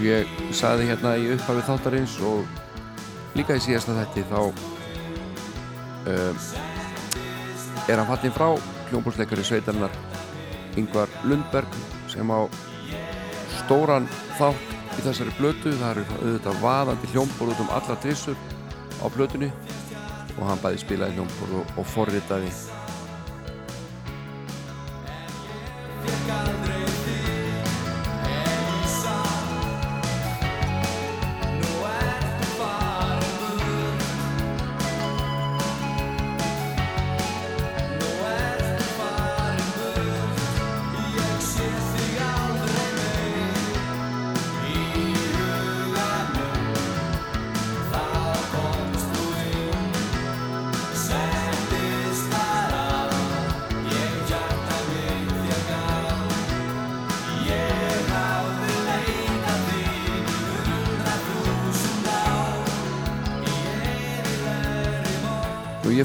og 0.00 0.06
ég 0.08 0.30
saði 0.56 0.86
hérna 0.88 1.10
í 1.20 1.26
upphafi 1.34 1.60
þáttarins 1.66 2.14
og 2.24 3.34
líka 3.36 3.58
í 3.58 3.60
síðasta 3.60 3.92
þætti 3.98 4.22
þá 4.30 4.38
um, 6.08 6.38
er 7.84 8.00
hann 8.00 8.08
fallin 8.08 8.32
frá 8.32 8.46
hljómbólsleikari 8.88 9.44
sveitarinnar 9.44 9.92
Yngvar 10.80 11.12
Lundberg 11.28 11.76
sem 12.08 12.32
á 12.32 12.48
stóran 13.58 14.08
þátt 14.38 14.72
í 14.96 15.04
þessari 15.04 15.36
blötu 15.36 15.76
það 15.82 15.90
eru 15.90 16.06
auðvitað 16.16 16.64
vaðandi 16.64 17.12
hljómból 17.12 17.52
út 17.52 17.64
um 17.66 17.76
alla 17.76 18.00
trissur 18.00 18.40
á 19.04 19.06
blötunni 19.12 19.52
og 20.38 20.46
hann 20.48 20.64
bæði 20.64 20.80
spilaði 20.86 21.18
hljómból 21.18 21.60
og, 21.60 21.76
og 21.76 21.92
forritaði 21.92 22.48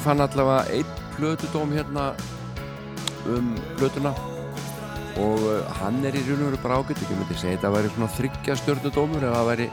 fann 0.06 0.22
allavega 0.24 0.70
einn 0.76 1.04
plötudóm 1.16 1.74
hérna 1.74 2.14
um 3.26 3.54
plötuna. 3.80 4.14
Og 5.16 5.40
uh, 5.48 5.62
hann 5.80 6.04
er 6.06 6.18
í 6.18 6.24
raun 6.28 6.44
og 6.44 6.50
veru 6.52 6.62
bara 6.64 6.80
ágætt 6.82 7.02
ekki 7.02 7.18
myndi 7.18 7.38
segja 7.40 7.56
þetta 7.56 7.72
væri 7.74 7.92
svona 7.94 8.10
þryggja 8.18 8.58
stjörnudómur 8.62 9.24
ef 9.24 9.36
það 9.36 9.50
væri 9.50 9.68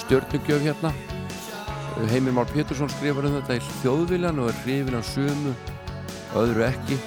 stjörnugjöf 0.00 0.64
hérna. 0.66 0.92
Uh, 1.98 2.06
Heimir 2.10 2.34
Már 2.36 2.50
Pétursson 2.54 2.90
skrifar 2.90 3.28
um 3.28 3.36
þetta 3.36 3.58
í 3.60 3.66
þjóðviljan 3.82 4.40
og 4.42 4.50
er 4.50 4.62
hrifin 4.64 4.98
af 4.98 5.06
sumu 5.10 5.54
öðru 6.40 6.66
ekki. 6.70 6.98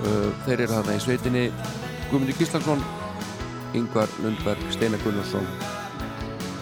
Uh, 0.00 0.30
þeir 0.46 0.56
eru 0.60 0.72
þarna 0.76 0.96
í 0.96 1.04
sveitinni. 1.04 1.44
Guðmundur 2.10 2.38
Gíslason 2.38 2.86
Yngvar 3.74 4.10
Lundberg, 4.22 4.62
Steinar 4.74 5.02
Gunnarsson 5.04 5.46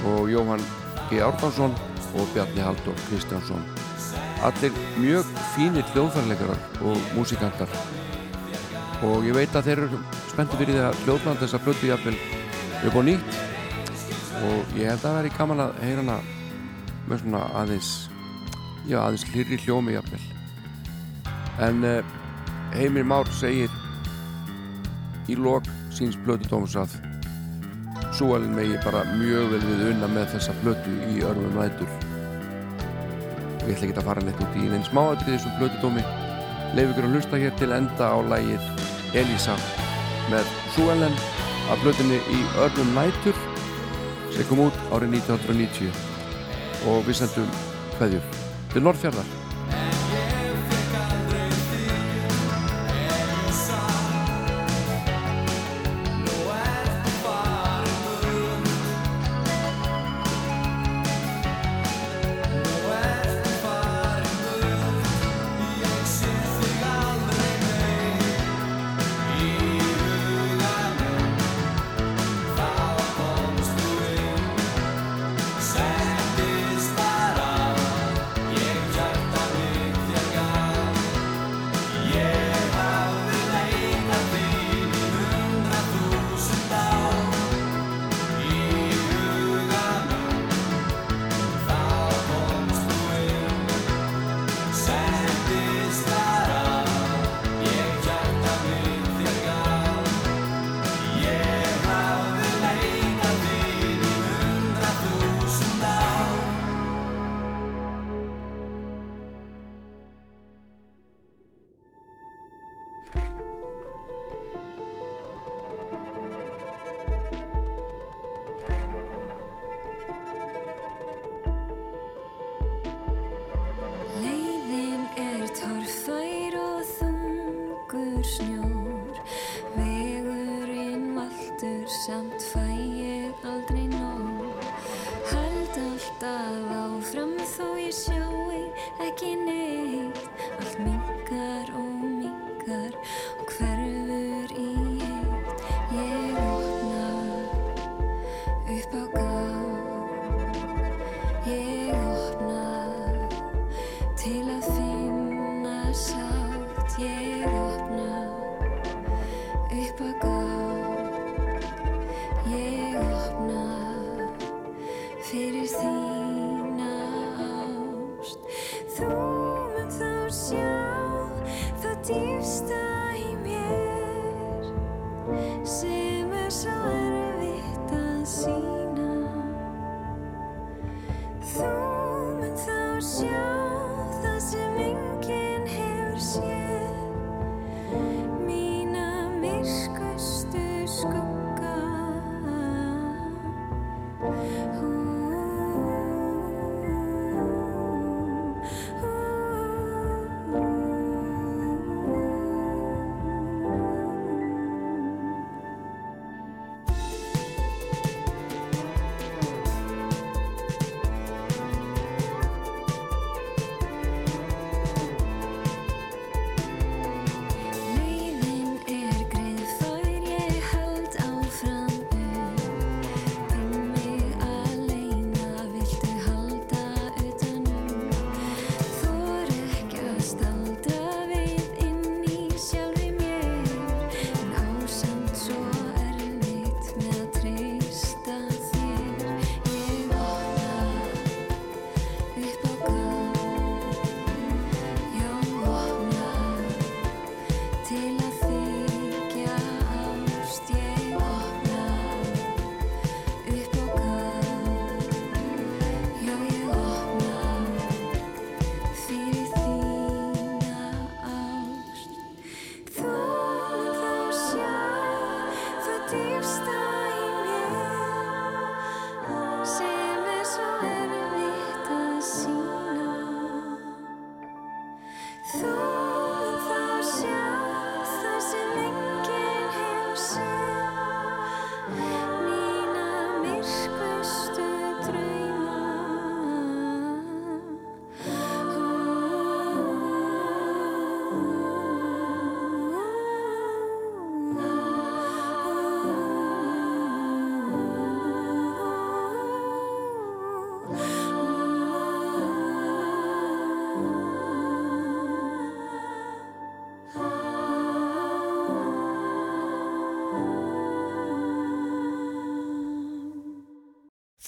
og 0.04 0.28
Jóhann 0.28 0.64
G. 1.08 1.22
Árnánsson 1.24 1.76
og 2.14 2.28
Bjarni 2.34 2.60
Halldór 2.60 2.96
Kristjánsson 3.08 3.77
allir 4.46 4.74
mjög 4.98 5.30
fínir 5.54 5.86
hljóðfærleikarar 5.92 6.60
og 6.86 6.98
músikantar. 7.16 7.70
Og 9.06 9.26
ég 9.26 9.34
veit 9.34 9.54
að 9.54 9.70
þeir 9.70 9.82
eru 9.84 10.00
spenntið 10.30 10.62
fyrir 10.62 10.76
því 10.76 10.84
að 10.86 11.00
hljóðblanda 11.04 11.42
þessa 11.44 11.60
blötu 11.64 11.90
jafnvel 11.90 12.14
upp 12.88 12.98
á 12.98 13.02
nýtt. 13.08 13.40
Og 14.38 14.78
ég 14.78 14.90
held 14.90 14.98
að 14.98 15.04
það 15.06 15.18
væri 15.18 15.34
gaman 15.38 15.64
að 15.64 15.80
heyra 15.82 16.04
hana 16.04 16.18
með 17.08 17.22
svona 17.24 17.42
aðeins 17.58 17.92
já 18.88 18.98
aðeins 19.02 19.26
hlýri 19.32 19.60
hljómi 19.64 19.96
jafnvel. 19.96 20.22
En 21.66 21.84
uh, 21.84 22.16
Heimir 22.76 23.06
Már 23.06 23.30
segir 23.34 23.72
í 25.28 25.36
lok 25.38 25.66
síns 25.94 26.18
blötu 26.24 26.50
tóms 26.50 26.78
að 26.78 26.94
Súalinn 28.18 28.54
megi 28.56 28.78
bara 28.82 29.04
mjög 29.18 29.52
vel 29.52 29.64
við 29.66 29.82
unna 29.92 30.08
með 30.10 30.30
þessa 30.36 30.54
blötu 30.62 30.94
í 31.12 31.20
örfum 31.26 31.58
nætur 31.58 32.07
ég 33.68 33.76
ætla 33.76 33.88
ekki 33.88 34.00
að 34.00 34.08
fara 34.08 34.24
neitt 34.24 34.40
út 34.42 34.56
í 34.56 34.68
neins 34.70 34.88
smáatrið 34.88 35.34
þessum 35.34 35.56
blötu 35.58 35.80
tómi 35.82 36.04
leif 36.76 36.92
ykkur 36.92 37.08
að 37.08 37.16
hlusta 37.16 37.40
hér 37.42 37.56
til 37.60 37.70
enda 37.76 38.08
á 38.08 38.18
lægið 38.32 38.68
Elisa 39.20 39.56
með 40.32 40.52
Súalinn 40.74 41.18
af 41.68 41.82
blötunni 41.84 42.20
í 42.32 42.38
örfum 42.64 42.94
nætur 42.96 43.42
sem 44.32 44.48
kom 44.48 44.64
út 44.68 44.80
árið 44.92 45.18
1990 45.20 46.88
og 46.88 47.04
við 47.08 47.20
sendum 47.20 47.52
hverjur 47.98 48.40
til 48.72 48.84
Norrfjörðar 48.86 49.37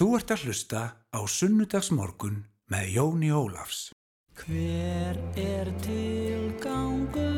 Þú 0.00 0.06
ert 0.16 0.30
að 0.32 0.44
hlusta 0.46 0.82
á 1.12 1.20
sunnudagsmorgun 1.28 2.38
með 2.72 2.86
Jóni 2.94 3.28
Ólafs. 3.36 3.92
Hver 4.32 5.18
er 5.36 5.68
tilgangur 5.84 7.28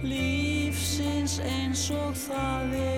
lífsins 0.00 1.36
eins 1.44 1.84
og 1.92 2.16
það 2.24 2.72
er? 2.80 2.89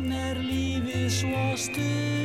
vegna 0.00 0.20
er 0.32 0.38
lífið 0.40 1.08
svo 1.12 1.42
stuð 1.60 2.19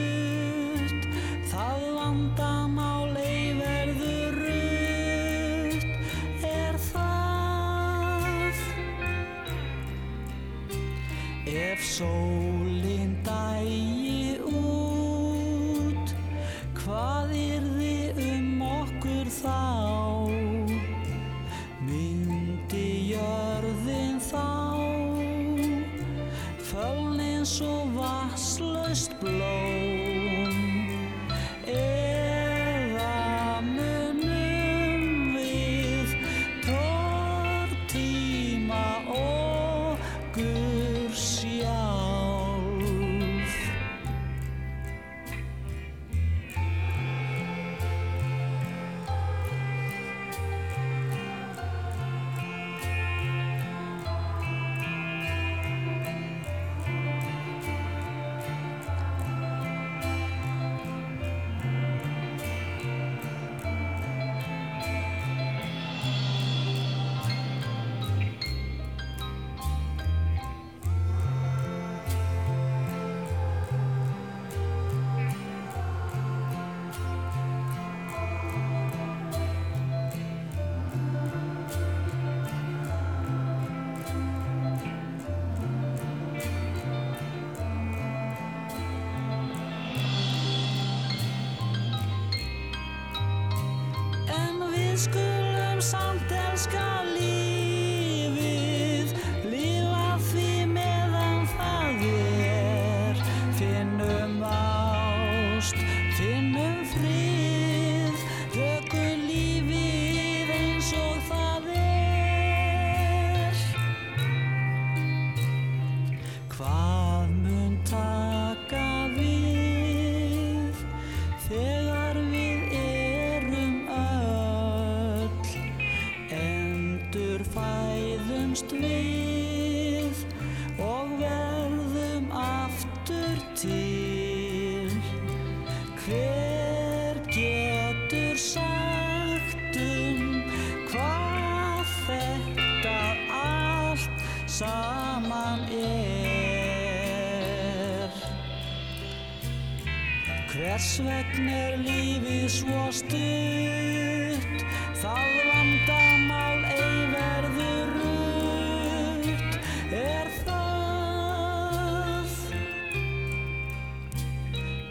Hvers 150.75 150.97
vegn 150.99 151.45
er 151.47 151.77
lífið 151.79 152.49
svo 152.51 152.81
stutt, 152.91 154.63
það 154.99 155.37
vandamál 155.47 156.65
ei 156.67 156.97
verður 157.13 157.93
rutt, 158.01 159.55
er 159.95 160.27
það. 160.41 162.27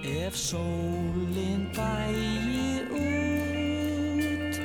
Ef 0.09 0.40
sólinn 0.40 1.69
dægir 1.77 2.89
út, 3.02 4.56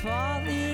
hvað 0.00 0.48
er 0.48 0.62
það? 0.62 0.67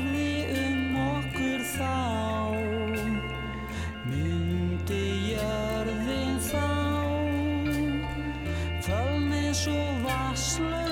slave. 10.44 10.83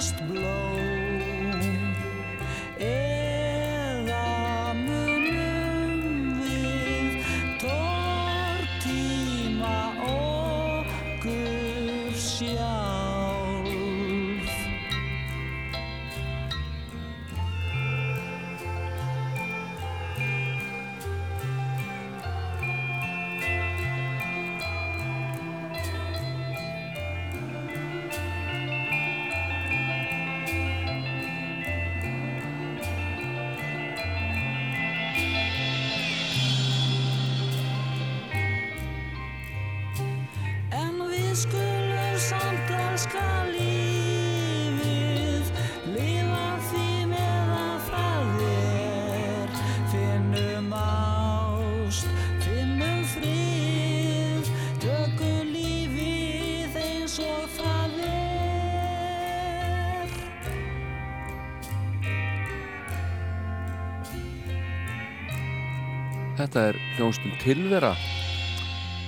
Þetta 66.43 66.63
er 66.73 66.77
hljómsnum 66.97 67.35
Tilvera. 67.39 67.93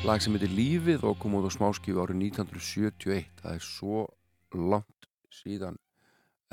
Lag 0.07 0.21
sem 0.23 0.37
heitir 0.37 0.53
Lífið 0.55 1.03
og 1.09 1.17
kom 1.19 1.33
út 1.35 1.49
á 1.49 1.51
smáskífu 1.51 1.99
árið 1.99 2.21
1971 2.29 3.41
það 3.41 3.57
er 3.57 3.65
svo 3.67 4.03
langt 4.55 5.09
síðan 5.35 5.81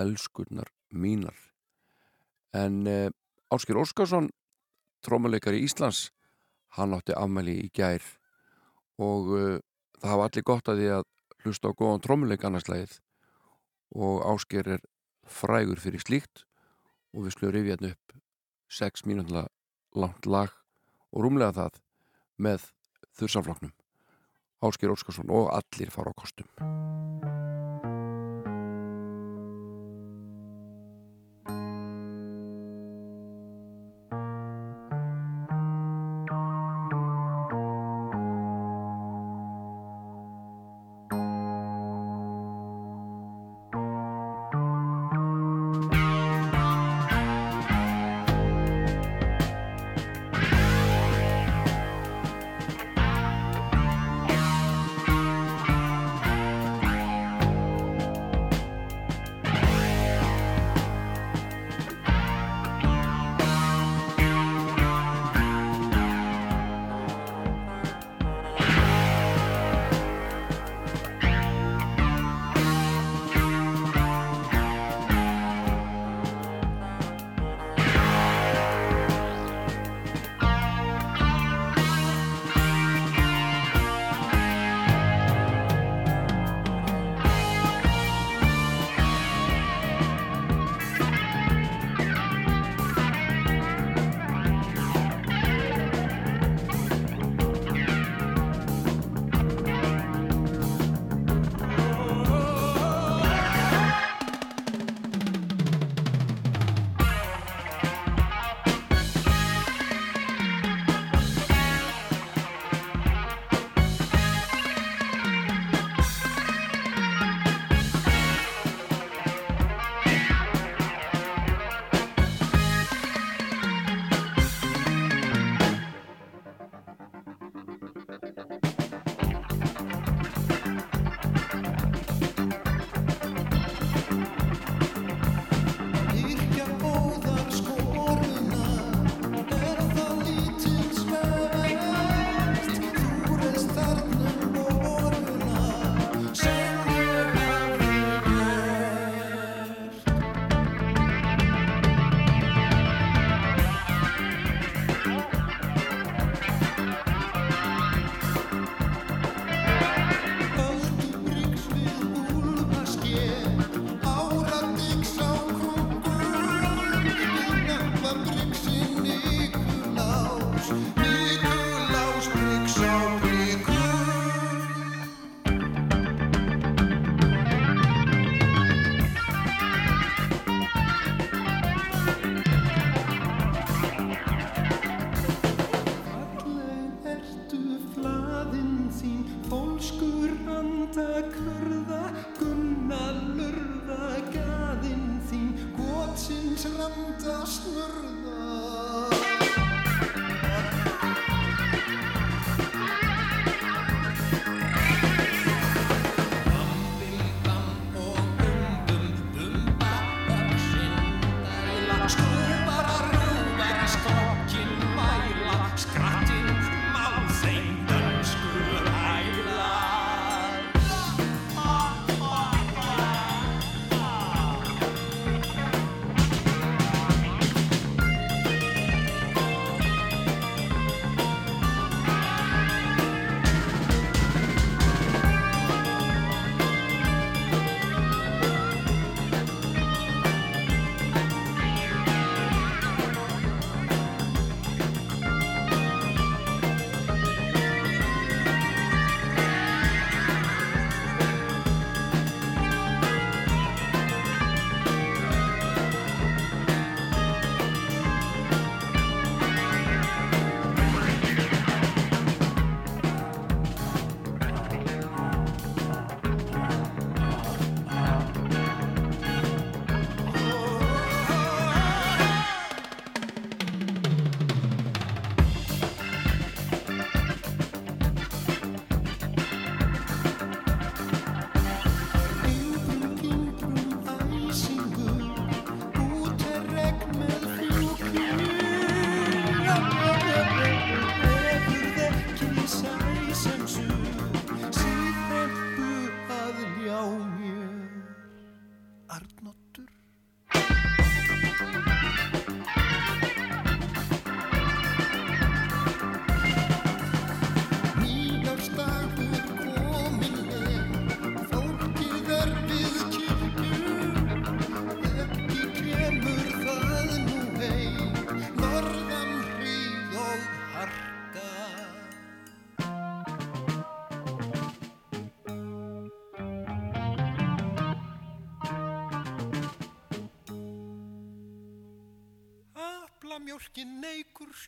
elskurnar 0.02 0.72
mínar. 0.90 1.38
En 2.58 2.80
eh, 2.90 3.14
Ásker 3.54 3.78
Óskarsson 3.78 4.32
trómuleikari 5.06 5.60
Íslands 5.62 6.08
hann 6.80 6.96
átti 6.98 7.14
afmæli 7.14 7.60
í 7.62 7.68
gær. 7.70 8.02
Og 8.98 9.30
eh, 9.38 9.60
það 10.02 10.14
hafa 10.16 10.26
allir 10.32 10.46
gott 10.50 10.72
að 10.74 10.82
því 10.82 10.88
að 10.96 11.06
hlusta 11.44 11.70
á 11.70 11.78
góðan 11.78 12.06
trómuleik 12.08 12.48
annarslægið 12.50 12.96
og 14.02 14.26
Ásker 14.34 14.72
er 14.80 14.82
frægur 15.30 15.84
fyrir 15.84 16.02
slíkt. 16.02 16.42
Og 17.14 17.28
við 17.28 17.38
sljóðum 17.38 17.56
rifja 17.60 17.78
hérna 17.78 17.94
hann 17.94 18.00
upp 18.00 18.18
6 18.82 19.06
mínúnda 19.06 19.46
langt 19.94 20.26
lag 20.26 20.58
og 21.12 21.26
rúmlega 21.26 21.56
það 21.60 21.80
með 22.42 22.68
þursafloknum 23.20 23.74
Ásker 24.62 24.94
Óskarsson 24.94 25.32
og 25.34 25.50
allir 25.56 25.90
fara 25.94 26.14
á 26.14 26.20
kostum 26.20 27.51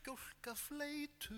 skjólka 0.03 0.51
fleitu, 0.59 1.35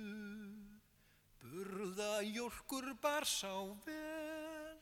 burða 1.37 2.23
jólkur 2.25 2.87
bar 3.01 3.21
sá 3.21 3.53
vel, 3.85 4.79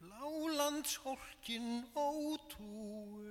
blálands 0.00 0.96
hólkin 1.04 1.86
ótúi. 1.94 3.30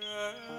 Yeah. 0.00 0.57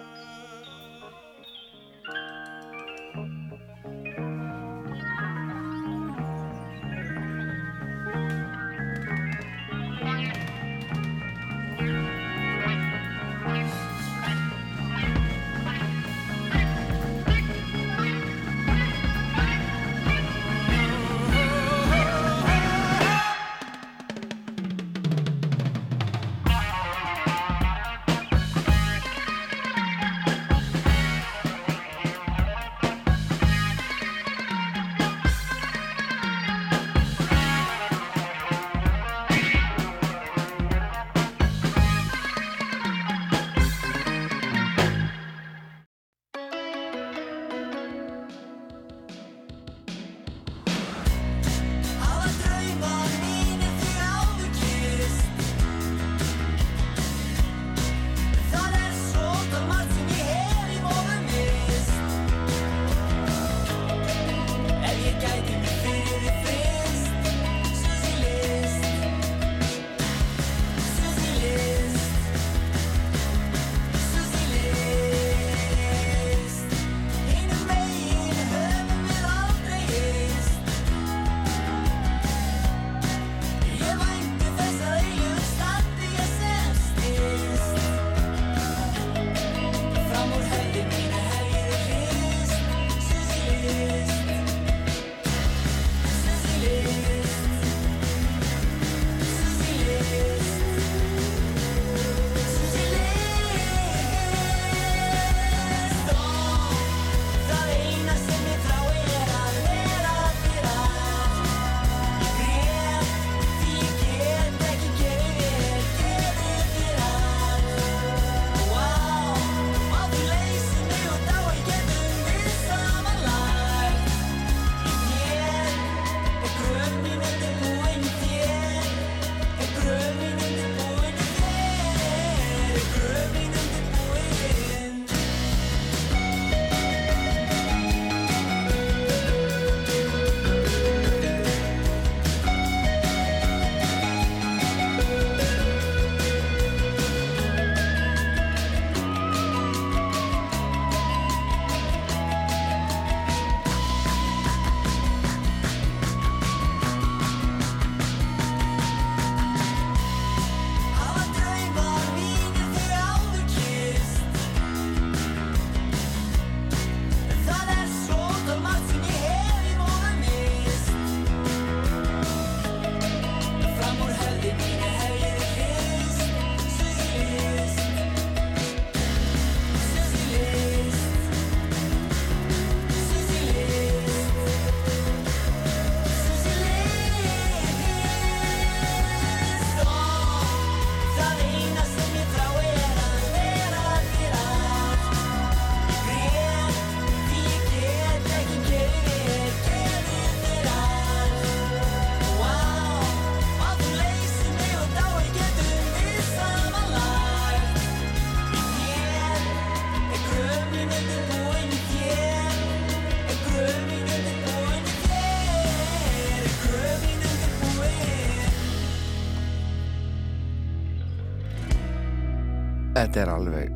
Þetta 223.10 223.22
er 223.24 223.30
alveg 223.34 223.70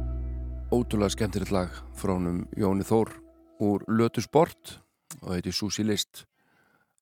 ótrúlega 0.69 1.10
skemmtilegt 1.10 1.49
lag 1.49 1.77
frónum 1.97 2.43
Jóni 2.53 2.85
Þór 2.85 3.10
úr 3.65 3.81
Lötu 3.89 4.22
Sport 4.22 4.76
og 5.23 5.31
þetta 5.31 5.49
er 5.49 5.55
Susi 5.57 5.81
List 5.81 6.22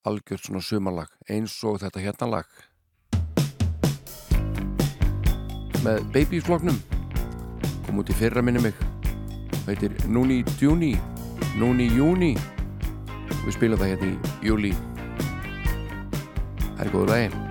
algjört 0.07 0.47
svona 0.47 0.61
sumarlag 0.63 1.11
eins 1.27 1.57
og 1.67 1.81
þetta 1.83 2.05
hérna 2.05 2.29
lag. 2.31 2.47
Með 5.83 6.07
babyfloknum 6.15 6.79
kom 7.83 7.99
út 7.99 8.15
í 8.15 8.19
fyrra 8.23 8.39
minni 8.39 8.63
mig. 8.63 8.79
Þetta 9.67 9.91
er 9.91 10.07
Núni 10.07 10.39
Djúni 10.55 10.95
Núni 11.59 11.91
Júni 11.91 12.37
við 13.43 13.55
spilum 13.59 13.83
það 13.83 13.97
hérna 13.97 14.07
í 14.15 14.47
júli 14.47 14.75
Það 16.77 16.85
er 16.87 16.95
góður 16.95 17.17
aðeins 17.19 17.50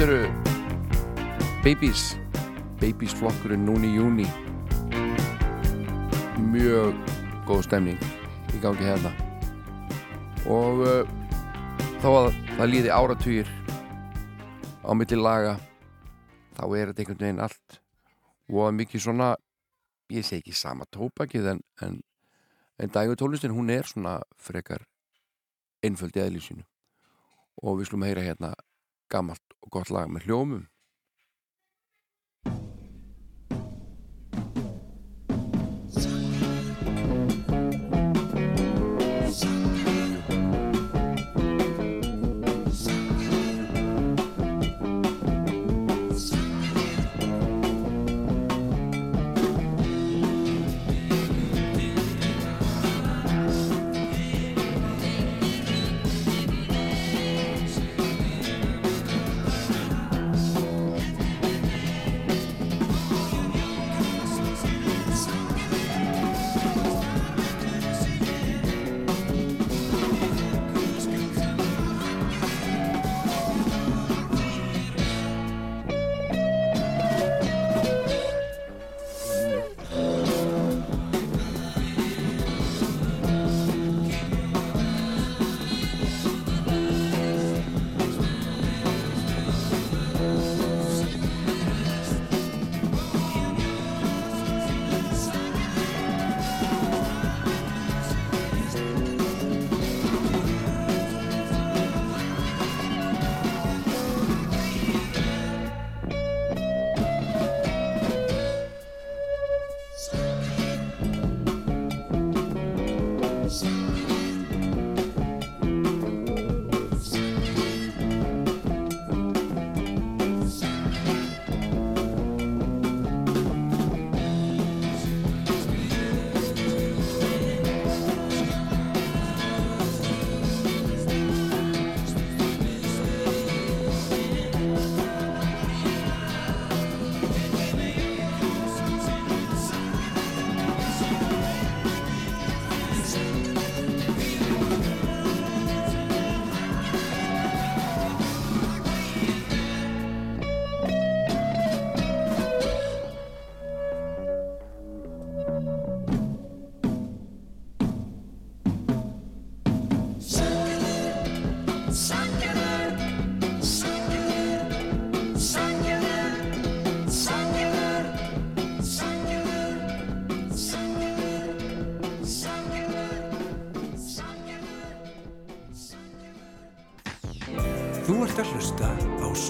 Þetta 0.00 0.14
eru 0.14 1.60
Babies. 1.60 2.02
Babies 2.80 3.12
flokkurinn 3.18 3.66
núni 3.68 3.90
í 3.90 3.98
júni 3.98 4.24
mjög 6.40 6.96
góð 7.44 7.66
stemning 7.66 8.06
í 8.56 8.60
gangi 8.62 8.86
hérna. 8.88 9.10
Og 10.48 10.80
uh, 10.86 11.10
þá 12.00 12.08
að 12.14 12.30
það 12.54 12.72
líði 12.72 12.94
áratugir 12.96 13.52
á 14.88 14.96
milli 14.96 15.20
laga 15.20 15.52
þá 16.56 16.64
er 16.64 16.94
þetta 16.94 17.04
einhvern 17.04 17.20
veginn 17.26 17.44
allt 17.50 17.78
og 18.48 18.64
að 18.70 18.74
mikið 18.80 19.04
svona 19.04 19.30
ég 20.16 20.24
segi 20.24 20.40
ekki 20.40 20.56
sama 20.62 20.88
tópakið 20.96 21.52
en, 21.52 21.62
en, 21.84 22.00
en 22.80 22.96
dægutólistin 22.96 23.52
hún 23.52 23.68
er 23.76 23.84
svona 23.84 24.16
frekar 24.40 24.88
einföld 25.84 26.16
í 26.16 26.24
eðlísinu 26.24 26.64
og 27.60 27.82
við 27.82 27.92
slum 27.92 28.08
heyra 28.08 28.24
hérna 28.24 28.56
gammalt 29.12 29.49
og 29.60 29.72
gott 29.76 29.90
lag 29.94 30.10
með 30.10 30.28
hljómum 30.28 30.66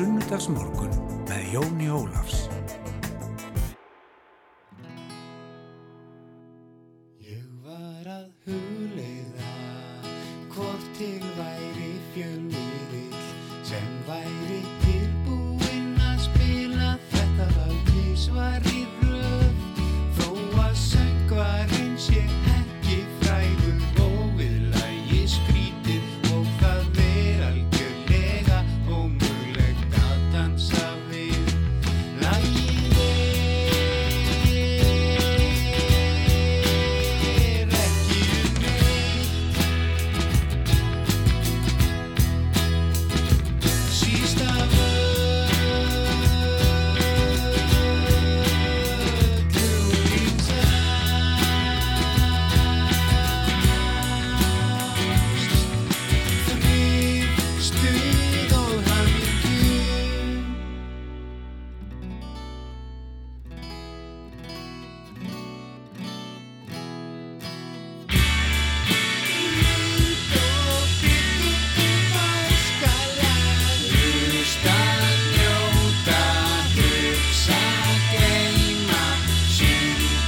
Sunnudagsmorgun 0.01 0.70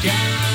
syngja 0.02 0.51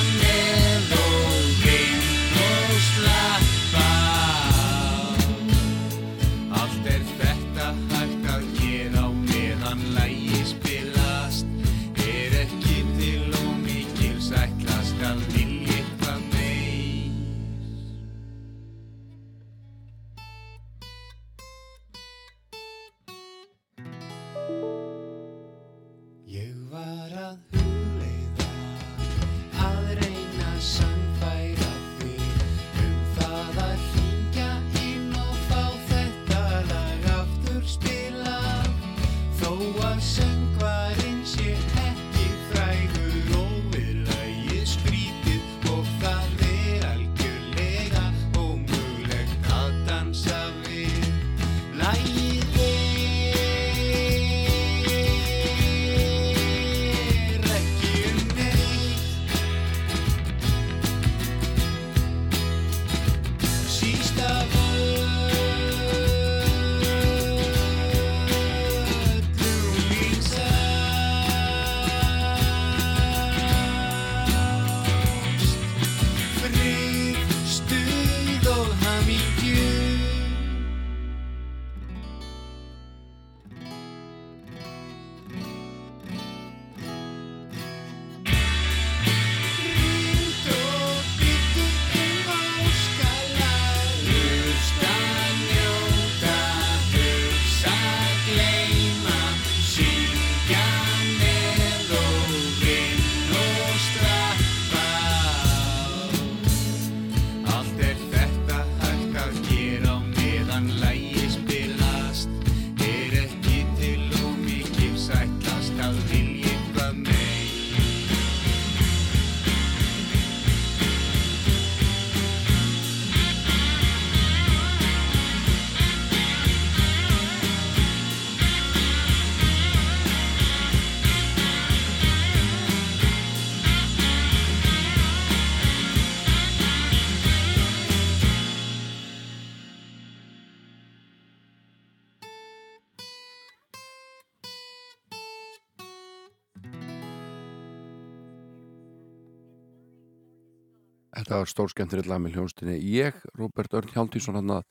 Þetta 151.58 151.64
var 151.66 151.72
stór 151.72 151.82
skemmtilegt 151.82 152.10
lag 152.12 152.20
með 152.22 152.36
hljónstinni. 152.38 152.74
Ég, 152.86 153.16
Róbert 153.34 153.74
Örn 153.74 153.90
Hjálmtísson, 153.90 154.36
hann 154.38 154.52
að 154.60 154.66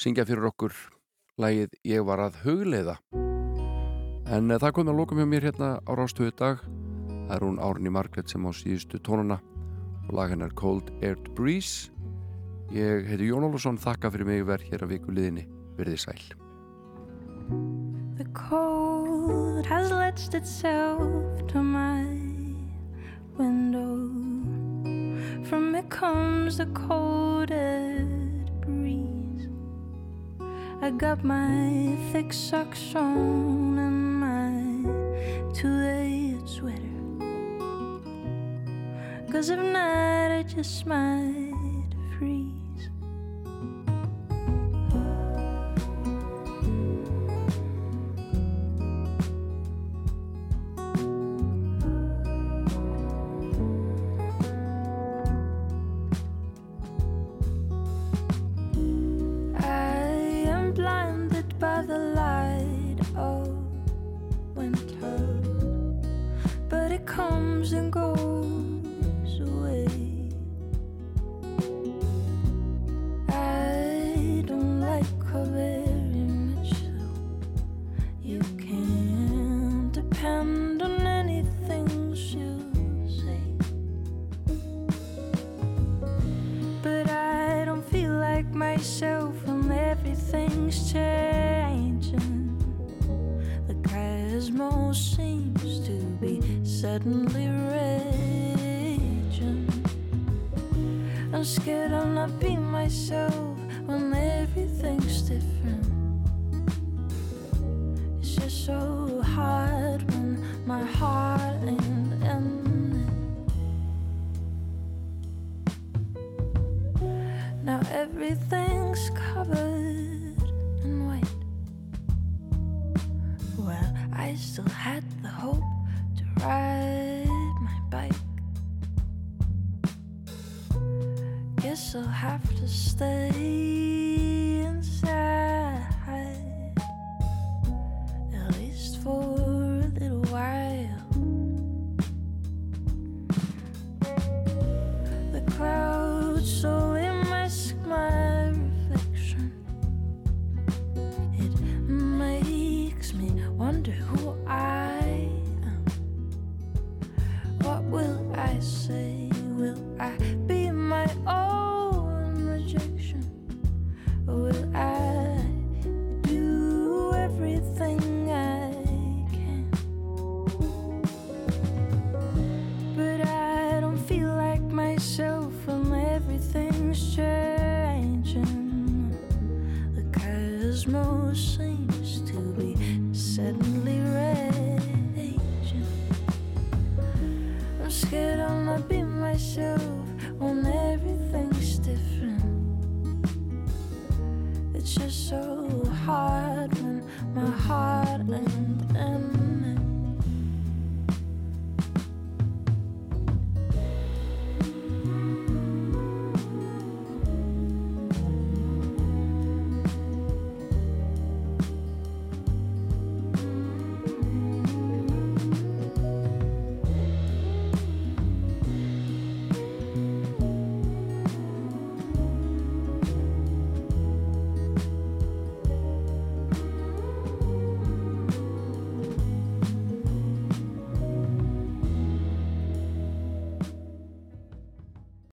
syngja 0.00 0.24
fyrir 0.24 0.46
okkur 0.48 0.72
lagið 1.36 1.74
Ég 1.84 2.06
var 2.08 2.22
að 2.24 2.38
hugleiða. 2.46 2.94
En 4.32 4.48
uh, 4.48 4.56
það 4.56 4.72
kom 4.78 4.88
að 4.88 4.96
lóka 5.02 5.18
með 5.18 5.28
mér 5.28 5.46
hérna 5.50 5.68
á 5.84 5.92
rástöðu 5.92 6.32
dag. 6.40 6.62
Það 7.26 7.34
er 7.36 7.44
hún 7.44 7.60
Árni 7.60 7.92
Margret 7.92 8.32
sem 8.32 8.48
á 8.48 8.50
síðustu 8.56 8.96
tónuna 9.04 9.42
og 10.06 10.14
lag 10.16 10.32
hennar 10.32 10.56
Cold 10.56 10.88
Aired 11.02 11.28
Breeze. 11.36 11.92
Ég 12.72 13.12
heiti 13.12 13.28
Jón 13.28 13.44
Ólusson, 13.50 13.76
þakka 13.76 14.14
fyrir 14.14 14.30
mig 14.30 14.48
verð 14.48 14.72
hér 14.72 14.86
að 14.86 14.94
viku 14.96 15.12
liðinni. 15.12 15.44
Verðið 15.76 16.00
sæl. 16.06 16.22
The 18.16 18.24
cold 18.32 19.68
has 19.68 19.92
latched 19.92 20.32
itself 20.32 21.44
to 21.52 21.60
my 21.60 22.08
window. 23.36 24.41
From 25.44 25.74
it 25.74 25.90
comes 25.90 26.58
the 26.58 26.66
colded 26.66 28.60
breeze. 28.60 29.48
I 30.80 30.90
got 30.90 31.24
my 31.24 31.96
thick 32.12 32.32
socks 32.32 32.94
on 32.94 33.78
and 33.78 34.20
my 34.20 35.52
two-layered 35.52 36.48
sweater. 36.48 36.78
Cause 39.30 39.50
if 39.50 39.58
not, 39.58 40.30
I 40.30 40.42
just 40.44 40.86
might 40.86 41.51